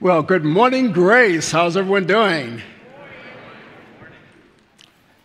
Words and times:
Well, 0.00 0.24
good 0.24 0.44
morning, 0.44 0.90
Grace. 0.90 1.52
How's 1.52 1.76
everyone 1.76 2.06
doing? 2.06 2.60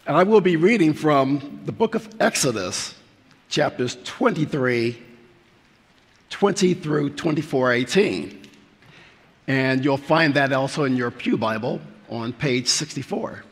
And 0.06 0.16
I 0.16 0.22
will 0.24 0.42
be 0.42 0.58
reading 0.58 0.94
from 0.94 1.62
the 1.66 1.72
book 1.72 1.96
of 1.96 2.08
Exodus, 2.20 2.94
chapters 3.50 3.98
23, 4.04 4.96
20 6.30 6.74
through 6.76 7.10
24, 7.10 7.74
18. 7.74 8.42
And 9.48 9.84
you'll 9.84 9.98
find 9.98 10.36
that 10.36 10.54
also 10.54 10.84
in 10.84 10.96
your 10.96 11.10
Pew 11.10 11.36
Bible 11.36 11.82
on 12.08 12.32
page 12.32 12.68
64. 12.68 13.44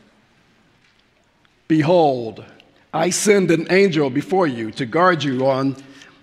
Behold, 1.66 2.44
I 2.94 3.10
send 3.10 3.50
an 3.50 3.66
angel 3.70 4.08
before 4.08 4.46
you 4.46 4.70
to 4.70 4.86
guard 4.86 5.24
you 5.24 5.48
on 5.48 5.76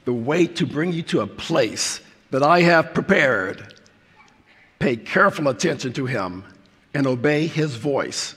the 0.06 0.14
way 0.14 0.48
to 0.48 0.66
bring 0.66 0.94
you 0.94 1.04
to 1.04 1.20
a 1.20 1.28
place 1.28 2.00
that 2.32 2.42
I 2.42 2.62
have 2.62 2.94
prepared. 2.94 3.75
Pay 4.80 4.98
careful 4.98 5.48
attention 5.48 5.94
to 5.94 6.06
him 6.06 6.44
and 6.94 7.08
obey 7.08 7.48
his 7.48 7.76
voice. 7.76 8.36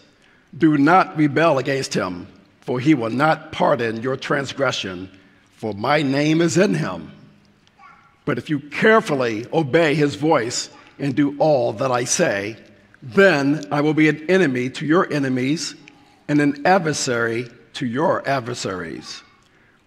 Do 0.57 0.79
not 0.79 1.17
rebel 1.17 1.59
against 1.59 1.95
him, 1.95 2.27
for 2.61 2.81
he 2.81 2.95
will 2.95 3.11
not 3.11 3.53
pardon 3.53 4.03
your 4.03 4.17
transgression, 4.17 5.11
for 5.57 5.75
my 5.75 6.03
name 6.03 6.41
is 6.41 6.57
in 6.57 6.75
him. 6.75 7.13
But 8.25 8.39
if 8.39 8.51
you 8.51 8.61
carefully 8.61 9.47
obey 9.53 9.95
his 9.95 10.15
voice 10.15 10.71
and 10.99 11.15
do 11.15 11.37
all 11.39 11.73
that 11.75 11.91
I 11.91 12.05
say, 12.05 12.57
then 13.03 13.65
I 13.71 13.81
will 13.81 13.95
be 13.95 14.09
an 14.09 14.29
enemy 14.31 14.71
to 14.71 14.87
your 14.87 15.11
enemies 15.13 15.75
and 16.29 16.41
an 16.41 16.67
adversary 16.67 17.49
to 17.75 17.87
your 17.87 18.27
adversaries. 18.29 19.23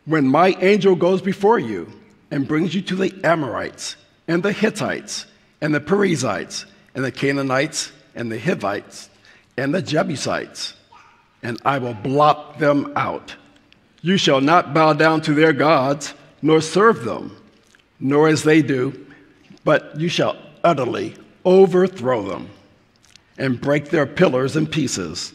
When 0.06 0.28
my 0.28 0.56
angel 0.60 0.96
goes 0.96 1.22
before 1.22 1.60
you 1.60 1.92
and 2.32 2.48
brings 2.48 2.74
you 2.74 2.82
to 2.84 2.96
the 2.96 3.14
Amorites 3.24 3.96
and 4.28 4.42
the 4.42 4.54
Hittites 4.54 5.26
and 5.62 5.74
the 5.74 5.80
Perizzites 5.80 6.66
and 6.96 7.04
the 7.04 7.12
Canaanites 7.12 7.92
and 8.16 8.32
the 8.32 8.40
Hivites 8.40 9.10
and 9.58 9.74
the 9.74 9.82
Jebusites, 9.82 10.74
and 11.44 11.60
I 11.64 11.78
will 11.78 11.94
blot 11.94 12.60
them 12.60 12.92
out. 12.96 13.36
You 14.02 14.18
shall 14.18 14.42
not 14.42 14.74
bow 14.74 14.94
down 14.94 15.22
to 15.22 15.34
their 15.34 15.54
gods, 15.54 16.14
nor 16.42 16.62
serve 16.62 17.06
them, 17.06 17.38
nor 18.00 18.28
as 18.28 18.44
they 18.44 18.62
do, 18.62 19.06
but 19.64 20.00
you 20.00 20.10
shall 20.10 20.38
utterly 20.64 21.16
overthrow 21.46 22.24
them 22.24 22.50
and 23.38 23.62
break 23.62 23.90
their 23.90 24.08
pillars 24.08 24.56
in 24.56 24.68
pieces. 24.68 25.34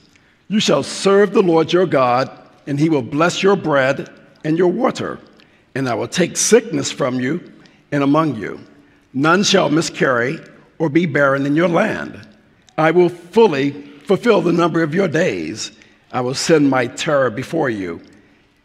You 0.48 0.60
shall 0.60 0.82
serve 0.82 1.32
the 1.32 1.42
Lord 1.42 1.72
your 1.72 1.86
God, 1.86 2.30
and 2.66 2.78
he 2.78 2.88
will 2.88 3.02
bless 3.02 3.42
your 3.42 3.56
bread 3.56 4.10
and 4.44 4.58
your 4.58 4.70
water, 4.70 5.20
and 5.74 5.88
I 5.88 5.94
will 5.94 6.08
take 6.08 6.36
sickness 6.36 6.90
from 6.90 7.20
you 7.20 7.52
and 7.92 8.02
among 8.02 8.36
you. 8.36 8.60
None 9.16 9.44
shall 9.44 9.70
miscarry 9.70 10.38
or 10.78 10.90
be 10.90 11.06
barren 11.06 11.46
in 11.46 11.56
your 11.56 11.68
land. 11.68 12.20
I 12.76 12.90
will 12.90 13.08
fully 13.08 13.70
fulfill 14.04 14.42
the 14.42 14.52
number 14.52 14.82
of 14.82 14.94
your 14.94 15.08
days. 15.08 15.72
I 16.12 16.20
will 16.20 16.34
send 16.34 16.68
my 16.68 16.88
terror 16.88 17.30
before 17.30 17.70
you 17.70 18.02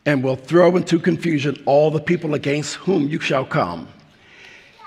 and 0.05 0.21
will 0.21 0.35
throw 0.35 0.75
into 0.75 0.99
confusion 0.99 1.63
all 1.65 1.89
the 1.89 2.01
people 2.01 2.33
against 2.33 2.75
whom 2.75 3.07
you 3.07 3.21
shall 3.21 3.45
come. 3.45 3.87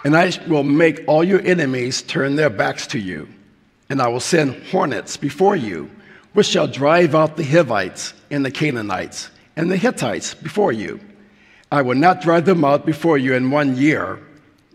And 0.05 0.15
I 0.15 0.33
will 0.49 0.65
make 0.65 1.01
all 1.07 1.25
your 1.25 1.41
enemies 1.41 2.03
turn 2.03 2.37
their 2.37 2.51
backs 2.51 2.87
to 2.89 2.99
you. 2.99 3.27
And 3.89 4.03
I 4.03 4.09
will 4.09 4.21
send 4.21 4.63
hornets 4.65 5.17
before 5.17 5.57
you, 5.57 5.91
which 6.35 6.49
shall 6.49 6.67
drive 6.67 7.15
out 7.15 7.39
the 7.39 7.43
Hivites 7.43 8.13
and 8.31 8.45
the 8.45 8.51
Canaanites 8.51 9.31
and 9.57 9.71
the 9.71 9.79
Hittites 9.79 10.35
before 10.35 10.73
you. 10.73 11.01
I 11.73 11.81
will 11.81 11.95
not 11.95 12.21
drive 12.21 12.45
them 12.45 12.67
out 12.67 12.85
before 12.85 13.17
you 13.17 13.33
in 13.33 13.51
one 13.51 13.79
year 13.79 14.21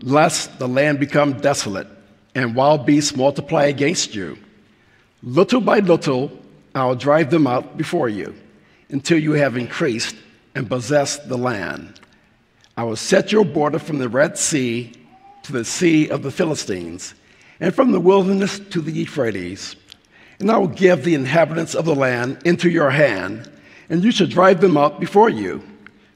lest 0.01 0.59
the 0.59 0.67
land 0.67 0.99
become 0.99 1.33
desolate 1.39 1.87
and 2.35 2.55
wild 2.55 2.85
beasts 2.85 3.15
multiply 3.15 3.65
against 3.65 4.15
you. 4.15 4.37
Little 5.23 5.61
by 5.61 5.79
little, 5.79 6.31
I'll 6.73 6.95
drive 6.95 7.31
them 7.31 7.47
out 7.47 7.77
before 7.77 8.09
you 8.09 8.35
until 8.89 9.19
you 9.19 9.33
have 9.33 9.57
increased 9.57 10.15
and 10.55 10.69
possessed 10.69 11.27
the 11.27 11.37
land. 11.37 11.99
I 12.77 12.83
will 12.83 12.95
set 12.95 13.31
your 13.31 13.43
border 13.43 13.79
from 13.79 13.99
the 13.99 14.09
Red 14.09 14.37
Sea 14.37 14.93
to 15.43 15.51
the 15.51 15.65
Sea 15.65 16.07
of 16.09 16.23
the 16.23 16.31
Philistines, 16.31 17.13
and 17.59 17.75
from 17.75 17.91
the 17.91 17.99
wilderness 17.99 18.59
to 18.59 18.81
the 18.81 18.91
Euphrates. 18.91 19.75
And 20.39 20.49
I 20.49 20.57
will 20.57 20.67
give 20.67 21.03
the 21.03 21.15
inhabitants 21.15 21.75
of 21.75 21.85
the 21.85 21.95
land 21.95 22.39
into 22.45 22.69
your 22.69 22.89
hand, 22.89 23.51
and 23.89 24.03
you 24.03 24.11
shall 24.11 24.27
drive 24.27 24.61
them 24.61 24.77
out 24.77 24.99
before 24.99 25.29
you. 25.29 25.61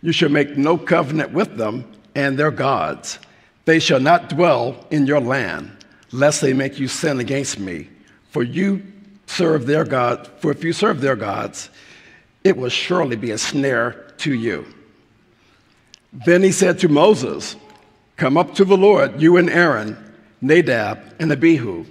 You 0.01 0.13
shall 0.13 0.29
make 0.29 0.57
no 0.57 0.77
covenant 0.77 1.33
with 1.33 1.57
them 1.57 1.91
and 2.15 2.37
their 2.37 2.51
gods 2.51 3.19
they 3.65 3.79
shall 3.79 3.99
not 3.99 4.29
dwell 4.29 4.85
in 4.91 5.07
your 5.07 5.21
land, 5.21 5.71
lest 6.11 6.41
they 6.41 6.53
make 6.53 6.79
you 6.79 6.87
sin 6.87 7.19
against 7.19 7.59
me. 7.59 7.89
For 8.29 8.43
you 8.43 8.83
serve 9.25 9.65
their 9.65 9.85
God, 9.85 10.27
for 10.39 10.51
if 10.51 10.63
you 10.63 10.73
serve 10.73 11.01
their 11.01 11.15
gods, 11.15 11.69
it 12.43 12.57
will 12.57 12.69
surely 12.69 13.15
be 13.15 13.31
a 13.31 13.37
snare 13.37 13.91
to 14.17 14.33
you. 14.33 14.65
Then 16.11 16.43
he 16.43 16.51
said 16.51 16.79
to 16.79 16.89
Moses, 16.89 17.55
Come 18.17 18.37
up 18.37 18.53
to 18.55 18.65
the 18.65 18.77
Lord, 18.77 19.21
you 19.21 19.37
and 19.37 19.49
Aaron, 19.49 19.97
Nadab 20.41 20.99
and 21.19 21.31
Abihu, 21.31 21.85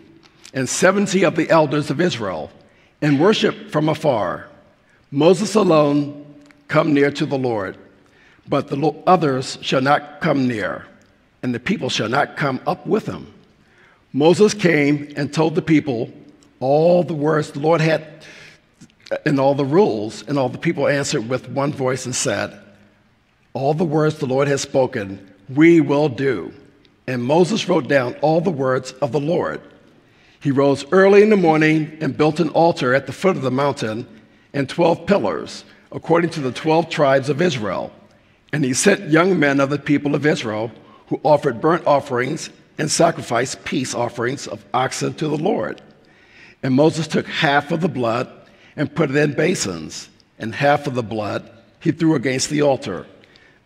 and 0.55 0.69
seventy 0.69 1.25
of 1.25 1.37
the 1.37 1.49
elders 1.49 1.91
of 1.91 2.01
Israel, 2.01 2.51
and 3.01 3.19
worship 3.19 3.71
from 3.71 3.89
afar. 3.89 4.49
Moses 5.11 5.55
alone 5.55 6.25
come 6.69 6.93
near 6.95 7.11
to 7.11 7.27
the 7.27 7.39
Lord, 7.39 7.77
but 8.47 8.69
the 8.69 8.95
others 9.07 9.59
shall 9.63 9.81
not 9.81 10.21
come 10.21 10.47
near 10.47 10.87
and 11.43 11.55
the 11.55 11.61
people 11.61 11.89
shall 11.89 12.09
not 12.09 12.37
come 12.37 12.61
up 12.67 12.87
with 12.87 13.07
him. 13.07 13.33
Moses 14.13 14.55
came 14.55 15.13
and 15.17 15.33
told 15.33 15.55
the 15.55 15.63
people 15.63 16.13
all 16.61 17.03
the 17.03 17.15
words 17.15 17.51
the 17.51 17.61
Lord 17.61 17.81
had 17.81 18.07
uh, 19.11 19.17
and 19.27 19.41
all 19.41 19.55
the 19.55 19.65
rules, 19.65 20.23
and 20.29 20.39
all 20.39 20.49
the 20.49 20.59
people 20.59 20.87
answered 20.87 21.29
with 21.29 21.49
one 21.49 21.73
voice 21.73 22.07
and 22.07 22.15
said, 22.15 22.59
All 23.53 23.75
the 23.75 23.85
words 23.85 24.19
the 24.19 24.27
Lord 24.27 24.49
has 24.49 24.61
spoken, 24.61 25.35
we 25.49 25.81
will 25.81 26.09
do. 26.09 26.53
And 27.07 27.25
Moses 27.25 27.69
wrote 27.69 27.89
down 27.89 28.15
all 28.23 28.41
the 28.41 28.51
words 28.51 28.93
of 28.93 29.13
the 29.13 29.21
Lord. 29.21 29.61
He 30.41 30.51
rose 30.51 30.85
early 30.93 31.23
in 31.23 31.31
the 31.31 31.37
morning 31.37 31.97
and 32.01 32.17
built 32.17 32.41
an 32.41 32.49
altar 32.51 32.95
at 32.95 33.07
the 33.07 33.13
foot 33.13 33.37
of 33.37 33.43
the 33.43 33.51
mountain 33.51 34.07
and 34.53 34.69
12 34.69 35.07
pillars, 35.07 35.65
according 35.91 36.31
to 36.31 36.41
the 36.41 36.53
12 36.53 36.89
tribes 36.89 37.29
of 37.29 37.43
Israel. 37.43 37.93
And 38.53 38.65
he 38.65 38.75
sent 38.75 39.11
young 39.11 39.39
men 39.39 39.61
of 39.61 39.71
the 39.71 39.79
people 39.79 40.15
of 40.15 40.27
Israel 40.27 40.71
who 41.13 41.21
offered 41.25 41.61
burnt 41.61 41.87
offerings 41.87 42.49
and 42.79 42.91
sacrificed 42.91 43.63
peace 43.67 43.95
offerings 43.95 44.47
of 44.47 44.65
oxen 44.73 45.13
to 45.13 45.29
the 45.29 45.37
Lord. 45.37 45.83
And 46.63 46.73
Moses 46.73 47.07
took 47.07 47.27
half 47.27 47.71
of 47.71 47.83
the 47.83 47.89
blood 47.89 48.33
and 48.77 48.95
put 48.95 49.11
it 49.11 49.17
in 49.17 49.35
basins, 49.35 50.09
and 50.39 50.55
half 50.55 50.87
of 50.87 50.95
the 50.95 51.03
blood 51.03 51.51
he 51.81 51.93
threw 51.93 52.15
against 52.15 52.49
the 52.49 52.63
altar. 52.63 53.07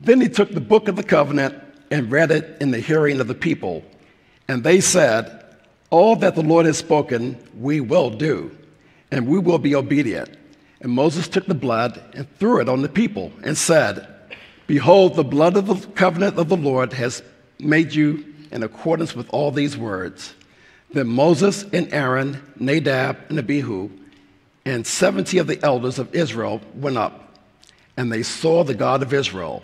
Then 0.00 0.20
he 0.20 0.28
took 0.28 0.50
the 0.50 0.60
book 0.60 0.88
of 0.88 0.96
the 0.96 1.04
covenant 1.04 1.54
and 1.88 2.10
read 2.10 2.32
it 2.32 2.56
in 2.60 2.72
the 2.72 2.80
hearing 2.80 3.20
of 3.20 3.28
the 3.28 3.34
people. 3.34 3.84
And 4.48 4.64
they 4.64 4.80
said, 4.80 5.44
All 5.90 6.16
that 6.16 6.34
the 6.34 6.42
Lord 6.42 6.66
has 6.66 6.78
spoken, 6.78 7.38
we 7.56 7.80
will 7.80 8.10
do, 8.10 8.50
and 9.12 9.28
we 9.28 9.38
will 9.38 9.58
be 9.58 9.76
obedient. 9.76 10.36
And 10.80 10.90
Moses 10.90 11.28
took 11.28 11.46
the 11.46 11.54
blood 11.54 12.02
and 12.12 12.28
threw 12.40 12.60
it 12.60 12.68
on 12.68 12.82
the 12.82 12.88
people 12.88 13.30
and 13.44 13.56
said, 13.56 14.08
Behold, 14.66 15.14
the 15.14 15.22
blood 15.22 15.56
of 15.56 15.68
the 15.68 15.76
covenant 15.92 16.40
of 16.40 16.48
the 16.48 16.56
Lord 16.56 16.92
has 16.94 17.22
made 17.58 17.94
you 17.94 18.24
in 18.50 18.62
accordance 18.62 19.14
with 19.14 19.28
all 19.30 19.50
these 19.50 19.76
words. 19.76 20.34
Then 20.92 21.08
Moses 21.08 21.64
and 21.72 21.92
Aaron, 21.92 22.42
Nadab 22.58 23.18
and 23.28 23.38
Abihu, 23.38 23.90
and 24.64 24.86
70 24.86 25.38
of 25.38 25.46
the 25.46 25.62
elders 25.62 25.98
of 25.98 26.14
Israel 26.14 26.60
went 26.74 26.96
up, 26.96 27.38
and 27.96 28.10
they 28.10 28.22
saw 28.22 28.64
the 28.64 28.74
God 28.74 29.02
of 29.02 29.12
Israel. 29.12 29.62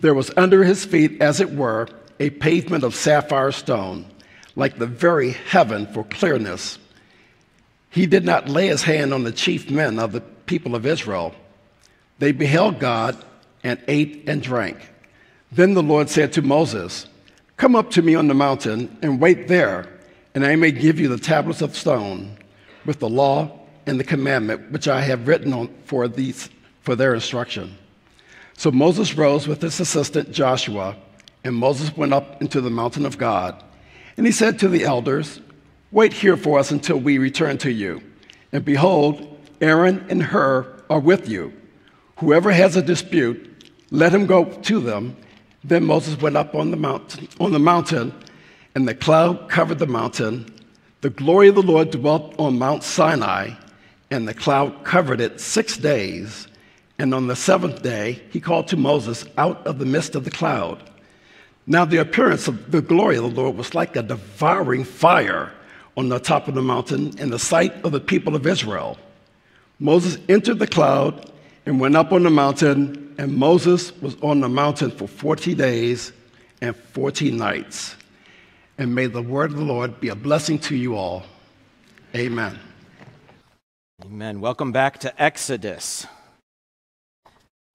There 0.00 0.14
was 0.14 0.30
under 0.36 0.64
his 0.64 0.84
feet, 0.84 1.20
as 1.20 1.40
it 1.40 1.52
were, 1.52 1.88
a 2.20 2.30
pavement 2.30 2.84
of 2.84 2.94
sapphire 2.94 3.52
stone, 3.52 4.06
like 4.56 4.78
the 4.78 4.86
very 4.86 5.30
heaven 5.30 5.86
for 5.86 6.04
clearness. 6.04 6.78
He 7.90 8.06
did 8.06 8.24
not 8.24 8.48
lay 8.48 8.68
his 8.68 8.82
hand 8.82 9.14
on 9.14 9.24
the 9.24 9.32
chief 9.32 9.70
men 9.70 9.98
of 9.98 10.12
the 10.12 10.20
people 10.20 10.74
of 10.74 10.86
Israel. 10.86 11.34
They 12.18 12.32
beheld 12.32 12.78
God 12.78 13.16
and 13.62 13.80
ate 13.88 14.24
and 14.28 14.42
drank. 14.42 14.76
Then 15.52 15.74
the 15.74 15.82
Lord 15.82 16.10
said 16.10 16.32
to 16.32 16.42
Moses, 16.42 17.06
Come 17.56 17.76
up 17.76 17.90
to 17.92 18.02
me 18.02 18.14
on 18.14 18.26
the 18.26 18.34
mountain 18.34 18.96
and 19.02 19.20
wait 19.20 19.48
there, 19.48 19.86
and 20.34 20.44
I 20.44 20.56
may 20.56 20.72
give 20.72 20.98
you 20.98 21.08
the 21.08 21.18
tablets 21.18 21.62
of 21.62 21.76
stone 21.76 22.36
with 22.84 22.98
the 22.98 23.08
law 23.08 23.60
and 23.86 23.98
the 23.98 24.04
commandment 24.04 24.72
which 24.72 24.88
I 24.88 25.02
have 25.02 25.28
written 25.28 25.52
on 25.52 25.72
for, 25.84 26.08
these, 26.08 26.50
for 26.80 26.96
their 26.96 27.14
instruction. 27.14 27.76
So 28.56 28.70
Moses 28.70 29.14
rose 29.14 29.46
with 29.46 29.62
his 29.62 29.78
assistant 29.78 30.32
Joshua, 30.32 30.96
and 31.44 31.54
Moses 31.54 31.96
went 31.96 32.12
up 32.12 32.40
into 32.40 32.60
the 32.60 32.70
mountain 32.70 33.06
of 33.06 33.18
God. 33.18 33.62
And 34.16 34.26
he 34.26 34.32
said 34.32 34.58
to 34.60 34.68
the 34.68 34.84
elders, 34.84 35.40
Wait 35.92 36.12
here 36.12 36.36
for 36.36 36.58
us 36.58 36.70
until 36.70 36.96
we 36.96 37.18
return 37.18 37.58
to 37.58 37.70
you. 37.70 38.00
And 38.52 38.64
behold, 38.64 39.38
Aaron 39.60 40.06
and 40.08 40.22
Hur 40.22 40.82
are 40.90 41.00
with 41.00 41.28
you. 41.28 41.52
Whoever 42.16 42.52
has 42.52 42.76
a 42.76 42.82
dispute, 42.82 43.70
let 43.90 44.12
him 44.14 44.26
go 44.26 44.44
to 44.44 44.80
them 44.80 45.16
then 45.64 45.84
Moses 45.84 46.20
went 46.20 46.36
up 46.36 46.54
on 46.54 46.70
the 46.70 46.76
mountain, 46.76 47.26
on 47.40 47.52
the 47.52 47.58
mountain, 47.58 48.12
and 48.74 48.86
the 48.86 48.94
cloud 48.94 49.48
covered 49.48 49.78
the 49.78 49.86
mountain. 49.86 50.46
The 51.00 51.10
glory 51.10 51.48
of 51.48 51.54
the 51.54 51.62
Lord 51.62 51.90
dwelt 51.90 52.34
on 52.38 52.58
Mount 52.58 52.82
Sinai, 52.82 53.50
and 54.10 54.28
the 54.28 54.34
cloud 54.34 54.84
covered 54.84 55.20
it 55.20 55.40
six 55.40 55.78
days. 55.78 56.48
And 56.98 57.14
on 57.14 57.26
the 57.26 57.36
seventh 57.36 57.82
day, 57.82 58.22
he 58.30 58.40
called 58.40 58.68
to 58.68 58.76
Moses 58.76 59.24
out 59.38 59.66
of 59.66 59.78
the 59.78 59.86
midst 59.86 60.14
of 60.14 60.24
the 60.24 60.30
cloud. 60.30 60.78
Now, 61.66 61.84
the 61.86 61.96
appearance 61.96 62.46
of 62.46 62.70
the 62.70 62.82
glory 62.82 63.16
of 63.16 63.22
the 63.22 63.40
Lord 63.40 63.56
was 63.56 63.74
like 63.74 63.96
a 63.96 64.02
devouring 64.02 64.84
fire 64.84 65.50
on 65.96 66.08
the 66.08 66.18
top 66.18 66.46
of 66.46 66.54
the 66.54 66.62
mountain 66.62 67.18
in 67.18 67.30
the 67.30 67.38
sight 67.38 67.72
of 67.84 67.92
the 67.92 68.00
people 68.00 68.36
of 68.36 68.46
Israel. 68.46 68.98
Moses 69.78 70.18
entered 70.28 70.58
the 70.58 70.66
cloud 70.66 71.30
and 71.64 71.80
went 71.80 71.96
up 71.96 72.12
on 72.12 72.22
the 72.22 72.30
mountain, 72.30 73.03
and 73.18 73.36
Moses 73.36 73.96
was 74.00 74.16
on 74.22 74.40
the 74.40 74.48
mountain 74.48 74.90
for 74.90 75.06
40 75.06 75.54
days 75.54 76.12
and 76.60 76.74
40 76.74 77.30
nights. 77.32 77.96
And 78.78 78.94
may 78.94 79.06
the 79.06 79.22
word 79.22 79.52
of 79.52 79.56
the 79.56 79.64
Lord 79.64 80.00
be 80.00 80.08
a 80.08 80.14
blessing 80.14 80.58
to 80.60 80.76
you 80.76 80.96
all. 80.96 81.24
Amen. 82.14 82.58
Amen. 84.04 84.40
Welcome 84.40 84.72
back 84.72 84.98
to 84.98 85.22
Exodus. 85.22 86.06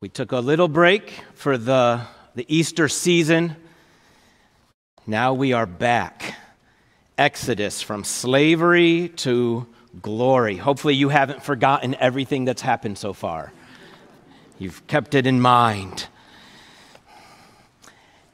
We 0.02 0.10
took 0.10 0.32
a 0.32 0.40
little 0.40 0.68
break 0.68 1.12
for 1.34 1.58
the, 1.58 2.02
the 2.36 2.46
Easter 2.54 2.88
season. 2.88 3.56
Now 5.08 5.34
we 5.34 5.54
are 5.54 5.66
back. 5.66 6.36
Exodus 7.18 7.82
from 7.82 8.04
slavery 8.04 9.10
to 9.18 9.68
glory. 10.02 10.56
Hopefully, 10.56 10.96
you 10.96 11.10
haven't 11.10 11.44
forgotten 11.44 11.96
everything 11.96 12.46
that's 12.46 12.62
happened 12.62 12.98
so 12.98 13.12
far. 13.12 13.52
You've 14.60 14.86
kept 14.88 15.16
it 15.16 15.26
in 15.26 15.40
mind. 15.40 16.08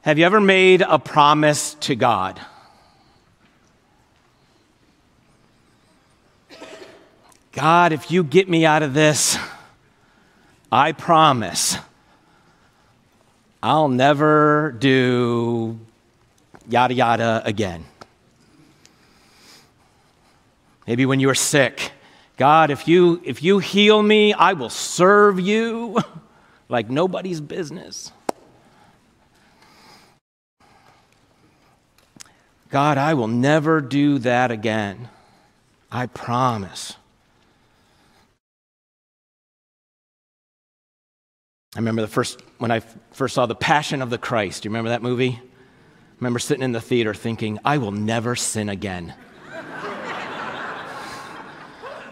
Have 0.02 0.18
you 0.18 0.26
ever 0.26 0.42
made 0.42 0.82
a 0.82 0.98
promise 0.98 1.76
to 1.82 1.96
God? 1.96 2.42
God, 7.52 7.94
if 7.94 8.10
you 8.10 8.24
get 8.24 8.50
me 8.50 8.66
out 8.66 8.82
of 8.82 8.96
this, 8.96 9.38
I 10.72 10.94
promise 10.94 11.78
I'll 13.62 13.88
never 13.88 14.76
do 14.80 15.80
yada 16.68 16.94
yada 16.96 17.44
again. 17.46 17.86
Maybe 20.88 21.06
when 21.06 21.20
you 21.20 21.30
are 21.30 21.36
sick, 21.36 21.92
God, 22.38 22.70
if 22.70 22.88
you 22.88 23.22
if 23.24 23.42
you 23.42 23.60
heal 23.60 24.02
me, 24.02 24.34
I 24.34 24.54
will 24.54 24.70
serve 24.70 25.40
you 25.40 25.98
like 26.70 26.90
nobody's 26.90 27.40
business. 27.40 28.12
God, 32.70 32.98
I 32.98 33.14
will 33.14 33.28
never 33.30 33.80
do 33.80 34.20
that 34.20 34.52
again. 34.52 35.08
I 35.92 36.08
promise. 36.08 36.94
I 41.74 41.80
remember 41.80 42.02
the 42.02 42.10
first 42.10 42.42
when 42.58 42.72
I 42.72 42.82
first 43.12 43.36
saw 43.36 43.46
The 43.46 43.56
Passion 43.56 44.02
of 44.02 44.10
the 44.10 44.18
Christ. 44.18 44.64
Do 44.64 44.68
you 44.68 44.72
remember 44.72 44.90
that 44.90 45.02
movie? 45.02 45.40
I 45.42 46.18
remember 46.20 46.40
sitting 46.40 46.64
in 46.64 46.74
the 46.74 46.82
theater 46.82 47.14
thinking, 47.14 47.60
I 47.64 47.78
will 47.78 47.92
never 47.92 48.36
sin 48.36 48.68
again. 48.68 49.14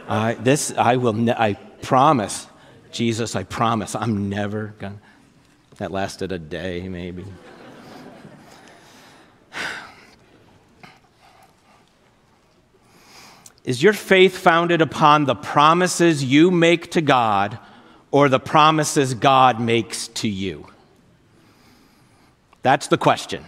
I, 0.08 0.34
this, 0.36 0.74
I 0.78 0.98
will, 0.98 1.14
ne- 1.14 1.36
I 1.38 1.54
promise, 1.82 2.48
Jesus, 2.92 3.36
I 3.36 3.44
promise, 3.44 3.96
I'm 3.96 4.30
never 4.30 4.74
going 4.80 4.94
to. 4.94 5.00
That 5.78 5.92
lasted 5.92 6.32
a 6.32 6.38
day, 6.38 6.88
maybe. 6.88 7.26
Is 13.64 13.82
your 13.82 13.94
faith 13.94 14.38
founded 14.38 14.82
upon 14.82 15.26
the 15.26 15.34
promises 15.34 16.24
you 16.24 16.52
make 16.52 16.92
to 16.92 17.02
God 17.02 17.58
or 18.12 18.30
the 18.30 18.40
promises 18.40 19.16
God 19.16 19.60
makes 19.60 20.10
to 20.10 20.28
you? 20.28 20.68
That's 22.62 22.86
the 22.88 22.98
question. 22.98 23.44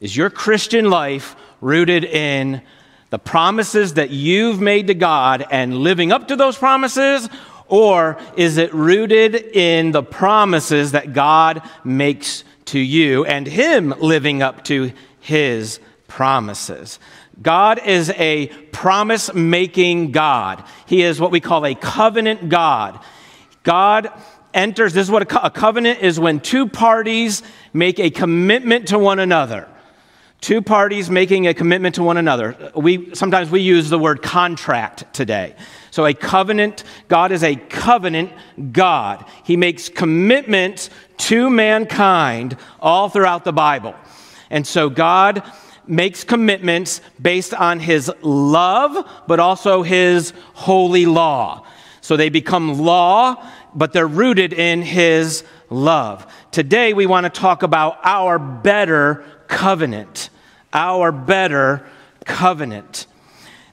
Is 0.00 0.16
your 0.16 0.28
Christian 0.28 0.90
life 0.90 1.36
rooted 1.60 2.04
in 2.04 2.62
the 3.10 3.18
promises 3.18 3.94
that 3.94 4.10
you've 4.10 4.60
made 4.60 4.88
to 4.88 4.94
God 4.94 5.46
and 5.50 5.78
living 5.78 6.12
up 6.12 6.28
to 6.28 6.36
those 6.36 6.56
promises? 6.56 7.28
Or 7.68 8.18
is 8.36 8.58
it 8.58 8.72
rooted 8.72 9.34
in 9.34 9.92
the 9.92 10.02
promises 10.02 10.92
that 10.92 11.12
God 11.12 11.62
makes 11.84 12.44
to 12.66 12.78
you 12.78 13.24
and 13.24 13.46
Him 13.46 13.94
living 14.00 14.42
up 14.42 14.64
to 14.64 14.92
His 15.20 15.80
promises? 16.08 16.98
God 17.40 17.80
is 17.84 18.10
a 18.10 18.46
promise 18.72 19.32
making 19.34 20.12
God. 20.12 20.64
He 20.86 21.02
is 21.02 21.20
what 21.20 21.30
we 21.30 21.40
call 21.40 21.66
a 21.66 21.74
covenant 21.74 22.48
God. 22.48 22.98
God 23.62 24.10
enters, 24.54 24.94
this 24.94 25.06
is 25.06 25.10
what 25.10 25.22
a, 25.22 25.26
co- 25.26 25.40
a 25.42 25.50
covenant 25.50 26.00
is 26.00 26.18
when 26.18 26.40
two 26.40 26.66
parties 26.66 27.42
make 27.72 27.98
a 27.98 28.10
commitment 28.10 28.88
to 28.88 28.98
one 28.98 29.18
another. 29.18 29.68
Two 30.46 30.62
parties 30.62 31.10
making 31.10 31.48
a 31.48 31.54
commitment 31.54 31.96
to 31.96 32.04
one 32.04 32.18
another. 32.18 32.70
We, 32.76 33.16
sometimes 33.16 33.50
we 33.50 33.62
use 33.62 33.90
the 33.90 33.98
word 33.98 34.22
contract 34.22 35.12
today. 35.12 35.56
So, 35.90 36.06
a 36.06 36.14
covenant, 36.14 36.84
God 37.08 37.32
is 37.32 37.42
a 37.42 37.56
covenant 37.56 38.30
God. 38.70 39.24
He 39.42 39.56
makes 39.56 39.88
commitments 39.88 40.88
to 41.16 41.50
mankind 41.50 42.56
all 42.78 43.08
throughout 43.08 43.42
the 43.42 43.52
Bible. 43.52 43.96
And 44.48 44.64
so, 44.64 44.88
God 44.88 45.42
makes 45.84 46.22
commitments 46.22 47.00
based 47.20 47.52
on 47.52 47.80
his 47.80 48.08
love, 48.22 49.04
but 49.26 49.40
also 49.40 49.82
his 49.82 50.32
holy 50.54 51.06
law. 51.06 51.66
So, 52.02 52.16
they 52.16 52.28
become 52.28 52.78
law, 52.78 53.44
but 53.74 53.92
they're 53.92 54.06
rooted 54.06 54.52
in 54.52 54.82
his 54.82 55.42
love. 55.70 56.24
Today, 56.52 56.92
we 56.92 57.06
want 57.06 57.24
to 57.24 57.30
talk 57.30 57.64
about 57.64 57.98
our 58.04 58.38
better 58.38 59.24
covenant. 59.48 60.30
Our 60.76 61.10
better 61.10 61.86
covenant. 62.26 63.06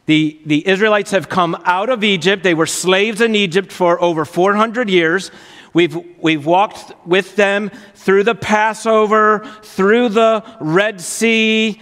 The, 0.06 0.40
the 0.46 0.66
Israelites 0.66 1.12
have 1.12 1.28
come 1.28 1.62
out 1.66 1.90
of 1.90 2.02
Egypt. 2.02 2.44
They 2.44 2.54
were 2.54 2.66
slaves 2.66 3.20
in 3.20 3.36
Egypt 3.36 3.74
for 3.74 4.02
over 4.02 4.24
400 4.24 4.90
years. 4.90 5.30
We've, 5.74 5.98
we've 6.22 6.46
walked 6.46 6.94
with 7.06 7.36
them 7.36 7.72
through 7.94 8.24
the 8.24 8.36
Passover, 8.36 9.46
through 9.64 10.10
the 10.10 10.46
Red 10.62 11.02
Sea, 11.02 11.82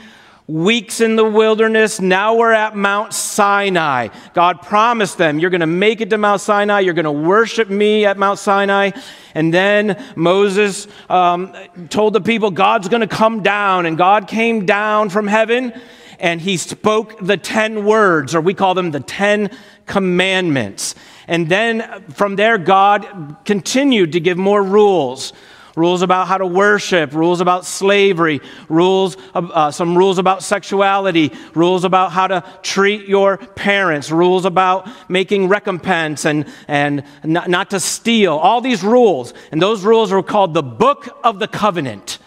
weeks 0.52 1.00
in 1.00 1.16
the 1.16 1.24
wilderness. 1.24 2.02
Now 2.02 2.36
we're 2.36 2.52
at 2.52 2.76
Mount 2.76 3.14
Sinai. 3.14 4.10
God 4.34 4.62
promised 4.62 5.18
them, 5.18 5.40
You're 5.40 5.50
going 5.50 5.62
to 5.62 5.68
make 5.68 6.02
it 6.02 6.10
to 6.10 6.18
Mount 6.18 6.42
Sinai. 6.42 6.82
You're 6.82 6.94
going 6.94 7.06
to 7.06 7.12
worship 7.12 7.70
me 7.70 8.06
at 8.06 8.18
Mount 8.18 8.38
Sinai. 8.38 8.92
And 9.34 9.54
then 9.54 10.04
Moses 10.16 10.88
um, 11.10 11.56
told 11.90 12.14
the 12.14 12.22
people, 12.22 12.52
God's 12.52 12.90
going 12.90 13.02
to 13.02 13.08
come 13.08 13.42
down. 13.42 13.86
And 13.86 13.98
God 13.98 14.28
came 14.28 14.66
down 14.66 15.10
from 15.10 15.28
heaven 15.28 15.74
and 16.20 16.40
he 16.40 16.58
spoke 16.58 17.18
the 17.20 17.38
10 17.38 17.84
words, 17.84 18.36
or 18.36 18.42
we 18.42 18.54
call 18.54 18.76
them 18.76 18.92
the 18.92 19.00
10 19.00 19.50
commandments. 19.88 20.94
And 21.28 21.50
then 21.50 22.04
from 22.10 22.36
there, 22.36 22.58
God 22.58 23.38
continued 23.46 24.12
to 24.12 24.20
give 24.20 24.38
more 24.38 24.62
rules 24.62 25.34
rules 25.76 26.02
about 26.02 26.28
how 26.28 26.38
to 26.38 26.46
worship, 26.46 27.14
rules 27.14 27.42
about 27.42 27.66
slavery, 27.66 28.42
rules, 28.70 29.18
uh, 29.34 29.72
some 29.72 29.98
rules 29.98 30.18
about 30.18 30.44
sexuality, 30.44 31.32
rules 31.54 31.84
about 31.84 32.12
how 32.12 32.28
to 32.28 32.44
treat 32.62 33.08
your 33.08 33.38
parents, 33.38 34.12
rules 34.12 34.46
about 34.46 34.88
making 35.10 35.48
recompense 35.48 36.26
and, 36.26 36.46
and 36.68 37.04
not, 37.24 37.50
not 37.50 37.70
to 37.70 37.80
steal, 37.80 38.36
all 38.38 38.62
these 38.62 38.84
rules. 38.84 39.34
And 39.52 39.62
those 39.62 39.84
rules 39.84 40.12
were 40.12 40.24
called 40.24 40.54
the 40.54 40.64
Book 40.64 41.20
of 41.24 41.40
the 41.40 41.48
Covenant. 41.48 42.20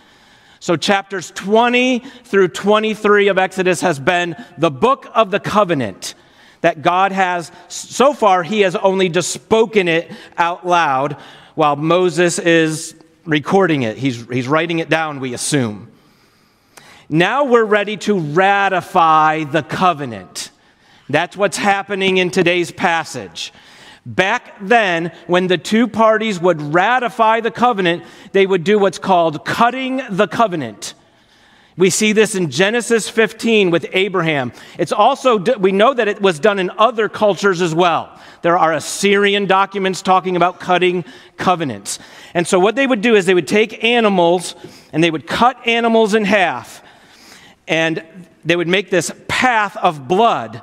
So, 0.60 0.76
chapters 0.76 1.30
20 1.32 1.98
through 1.98 2.48
23 2.48 3.28
of 3.28 3.36
Exodus 3.36 3.82
has 3.82 3.98
been 3.98 4.34
the 4.56 4.70
book 4.70 5.06
of 5.14 5.30
the 5.30 5.38
covenant 5.38 6.14
that 6.62 6.80
God 6.80 7.12
has, 7.12 7.52
so 7.68 8.14
far, 8.14 8.42
he 8.42 8.62
has 8.62 8.74
only 8.74 9.10
just 9.10 9.30
spoken 9.30 9.88
it 9.88 10.10
out 10.38 10.66
loud 10.66 11.18
while 11.54 11.76
Moses 11.76 12.38
is 12.38 12.94
recording 13.24 13.82
it. 13.82 13.96
He's, 13.96 14.26
he's 14.26 14.48
writing 14.48 14.78
it 14.78 14.88
down, 14.88 15.20
we 15.20 15.34
assume. 15.34 15.90
Now 17.08 17.44
we're 17.44 17.64
ready 17.64 17.96
to 17.98 18.18
ratify 18.18 19.44
the 19.44 19.62
covenant. 19.62 20.50
That's 21.08 21.36
what's 21.36 21.56
happening 21.56 22.16
in 22.16 22.30
today's 22.30 22.72
passage. 22.72 23.52
Back 24.06 24.54
then, 24.60 25.12
when 25.26 25.46
the 25.46 25.58
two 25.58 25.88
parties 25.88 26.40
would 26.40 26.60
ratify 26.60 27.40
the 27.40 27.50
covenant, 27.50 28.04
they 28.32 28.46
would 28.46 28.64
do 28.64 28.78
what's 28.78 28.98
called 28.98 29.44
cutting 29.44 30.02
the 30.10 30.26
covenant. 30.26 30.94
We 31.76 31.90
see 31.90 32.12
this 32.12 32.34
in 32.36 32.50
Genesis 32.50 33.08
15 33.08 33.70
with 33.70 33.86
Abraham. 33.92 34.52
It's 34.78 34.92
also, 34.92 35.38
we 35.56 35.72
know 35.72 35.92
that 35.92 36.06
it 36.06 36.22
was 36.22 36.38
done 36.38 36.58
in 36.58 36.70
other 36.70 37.08
cultures 37.08 37.60
as 37.60 37.74
well. 37.74 38.16
There 38.42 38.56
are 38.56 38.72
Assyrian 38.72 39.46
documents 39.46 40.00
talking 40.00 40.36
about 40.36 40.60
cutting 40.60 41.04
covenants. 41.36 41.98
And 42.34 42.46
so, 42.46 42.58
what 42.58 42.74
they 42.74 42.86
would 42.86 43.00
do 43.00 43.14
is 43.14 43.26
they 43.26 43.34
would 43.34 43.48
take 43.48 43.84
animals 43.84 44.56
and 44.92 45.02
they 45.02 45.10
would 45.10 45.26
cut 45.26 45.66
animals 45.66 46.14
in 46.14 46.24
half. 46.24 46.82
And 47.66 48.04
they 48.44 48.56
would 48.56 48.68
make 48.68 48.90
this 48.90 49.10
path 49.26 49.76
of 49.78 50.06
blood, 50.06 50.60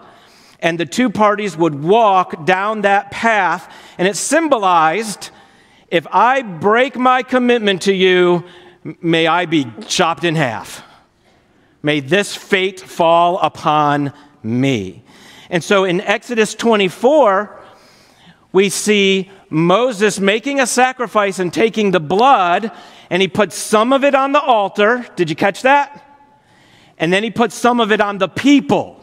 and 0.60 0.80
the 0.80 0.86
two 0.86 1.10
parties 1.10 1.58
would 1.58 1.82
walk 1.84 2.46
down 2.46 2.82
that 2.82 3.10
path, 3.10 3.74
and 3.98 4.08
it 4.08 4.16
symbolized 4.16 5.32
if 5.88 6.08
I 6.12 6.42
break 6.42 6.96
my 6.96 7.24
commitment 7.24 7.82
to 7.84 7.94
you, 7.94 8.46
may 9.02 9.28
I 9.28 9.46
be 9.46 9.68
chopped 9.88 10.24
in 10.24 10.36
half. 10.36 10.84
May 11.84 12.00
this 12.00 12.36
fate 12.36 12.80
fall 12.80 13.40
upon 13.40 14.14
me. 14.42 15.04
And 15.50 15.64
so 15.64 15.84
in 15.84 16.00
Exodus 16.00 16.56
24, 16.56 17.60
we 18.54 18.70
see 18.70 19.30
Moses 19.52 20.20
making 20.20 20.62
a 20.62 20.66
sacrifice 20.66 21.38
and 21.38 21.54
taking 21.54 21.92
the 21.92 22.00
blood, 22.00 22.72
and 23.10 23.22
he 23.22 23.28
put 23.28 23.52
some 23.52 23.92
of 23.92 24.04
it 24.04 24.16
on 24.16 24.32
the 24.32 24.42
altar. 24.42 25.06
Did 25.18 25.30
you 25.30 25.36
catch 25.36 25.62
that? 25.64 26.08
And 26.98 27.12
then 27.12 27.22
he 27.22 27.32
put 27.32 27.52
some 27.52 27.82
of 27.82 27.92
it 27.92 28.00
on 28.00 28.18
the 28.18 28.30
people. 28.30 28.98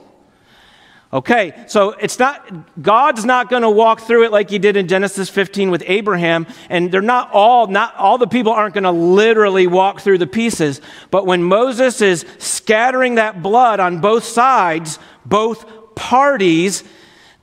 Okay, 1.12 1.64
so 1.66 1.90
it's 1.92 2.18
not, 2.18 2.82
God's 2.82 3.24
not 3.24 3.48
going 3.48 3.62
to 3.62 3.70
walk 3.70 4.00
through 4.00 4.24
it 4.24 4.32
like 4.32 4.50
he 4.50 4.58
did 4.58 4.76
in 4.76 4.88
Genesis 4.88 5.30
15 5.30 5.70
with 5.70 5.82
Abraham, 5.86 6.46
and 6.68 6.90
they're 6.90 7.00
not 7.00 7.30
all, 7.32 7.66
not 7.66 7.94
all 7.96 8.18
the 8.18 8.26
people 8.26 8.52
aren't 8.52 8.74
going 8.74 8.84
to 8.84 8.90
literally 8.90 9.66
walk 9.66 10.00
through 10.00 10.18
the 10.18 10.26
pieces. 10.26 10.82
But 11.10 11.26
when 11.26 11.42
Moses 11.42 12.02
is 12.02 12.26
scattering 12.38 13.14
that 13.14 13.42
blood 13.42 13.80
on 13.80 14.00
both 14.00 14.24
sides, 14.24 14.98
both 15.24 15.94
parties, 15.94 16.84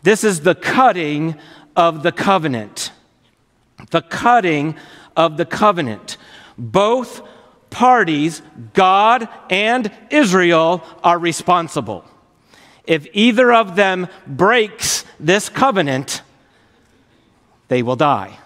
this 0.03 0.23
is 0.23 0.41
the 0.41 0.55
cutting 0.55 1.35
of 1.75 2.03
the 2.03 2.11
covenant. 2.11 2.91
The 3.91 4.01
cutting 4.01 4.75
of 5.15 5.37
the 5.37 5.45
covenant. 5.45 6.17
Both 6.57 7.21
parties, 7.69 8.41
God 8.73 9.27
and 9.49 9.91
Israel, 10.09 10.83
are 11.03 11.19
responsible. 11.19 12.05
If 12.85 13.07
either 13.13 13.51
of 13.51 13.75
them 13.75 14.07
breaks 14.27 15.03
this 15.19 15.49
covenant, 15.49 16.21
they 17.67 17.81
will 17.81 17.95
die. 17.95 18.37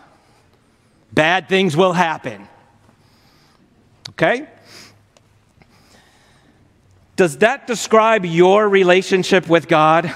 Bad 1.12 1.50
things 1.50 1.76
will 1.76 1.94
happen. 1.94 2.48
Okay? 4.10 4.48
Does 7.16 7.40
that 7.40 7.68
describe 7.68 8.26
your 8.26 8.70
relationship 8.70 9.50
with 9.50 9.68
God? 9.68 10.14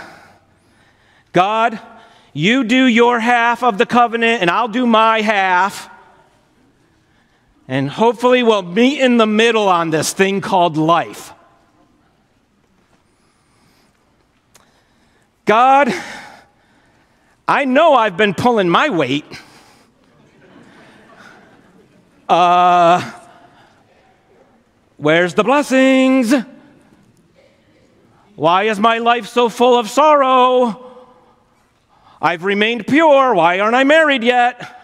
God, 1.33 1.79
you 2.33 2.63
do 2.63 2.85
your 2.85 3.19
half 3.19 3.63
of 3.63 3.77
the 3.77 3.85
covenant, 3.85 4.41
and 4.41 4.49
I'll 4.49 4.67
do 4.67 4.87
my 4.87 5.21
half. 5.21 5.89
And 7.67 7.89
hopefully, 7.89 8.43
we'll 8.43 8.63
meet 8.63 8.99
in 8.99 9.17
the 9.17 9.27
middle 9.27 9.69
on 9.69 9.91
this 9.91 10.11
thing 10.11 10.41
called 10.41 10.75
life. 10.75 11.31
God, 15.45 15.93
I 17.47 17.65
know 17.65 17.93
I've 17.93 18.17
been 18.17 18.33
pulling 18.33 18.69
my 18.69 18.89
weight. 18.89 19.25
Uh, 22.27 23.11
where's 24.97 25.33
the 25.33 25.43
blessings? 25.43 26.33
Why 28.35 28.63
is 28.63 28.79
my 28.79 28.97
life 28.97 29.27
so 29.27 29.49
full 29.49 29.77
of 29.77 29.89
sorrow? 29.89 30.92
I've 32.23 32.43
remained 32.45 32.87
pure. 32.87 33.35
Why 33.35 33.59
aren't 33.59 33.75
I 33.75 33.83
married 33.83 34.23
yet? 34.23 34.79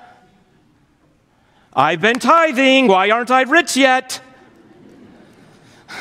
I've 1.73 2.01
been 2.01 2.19
tithing. 2.19 2.87
Why 2.87 3.11
aren't 3.11 3.31
I 3.31 3.43
rich 3.43 3.77
yet? 3.77 4.19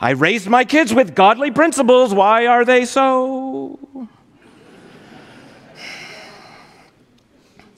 I 0.00 0.10
raised 0.10 0.46
my 0.46 0.64
kids 0.64 0.94
with 0.94 1.16
godly 1.16 1.50
principles. 1.50 2.14
Why 2.14 2.46
are 2.46 2.64
they 2.64 2.84
so? 2.84 3.80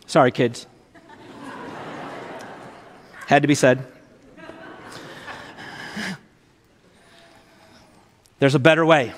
Sorry, 0.07 0.33
kids. 0.33 0.67
Had 3.27 3.41
to 3.41 3.49
be 3.49 3.55
said. 3.55 3.87
There's 8.39 8.55
a 8.55 8.59
better 8.59 8.85
way. 8.85 9.15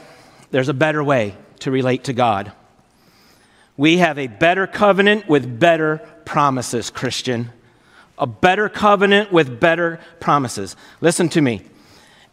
There's 0.52 0.68
a 0.68 0.74
better 0.74 1.02
way 1.02 1.34
to 1.66 1.72
relate 1.72 2.04
to 2.04 2.12
God. 2.12 2.52
We 3.76 3.98
have 3.98 4.20
a 4.20 4.28
better 4.28 4.68
covenant 4.68 5.28
with 5.28 5.58
better 5.58 5.98
promises, 6.24 6.90
Christian. 6.90 7.50
A 8.18 8.26
better 8.26 8.68
covenant 8.68 9.32
with 9.32 9.58
better 9.58 9.98
promises. 10.20 10.76
Listen 11.00 11.28
to 11.30 11.40
me. 11.40 11.62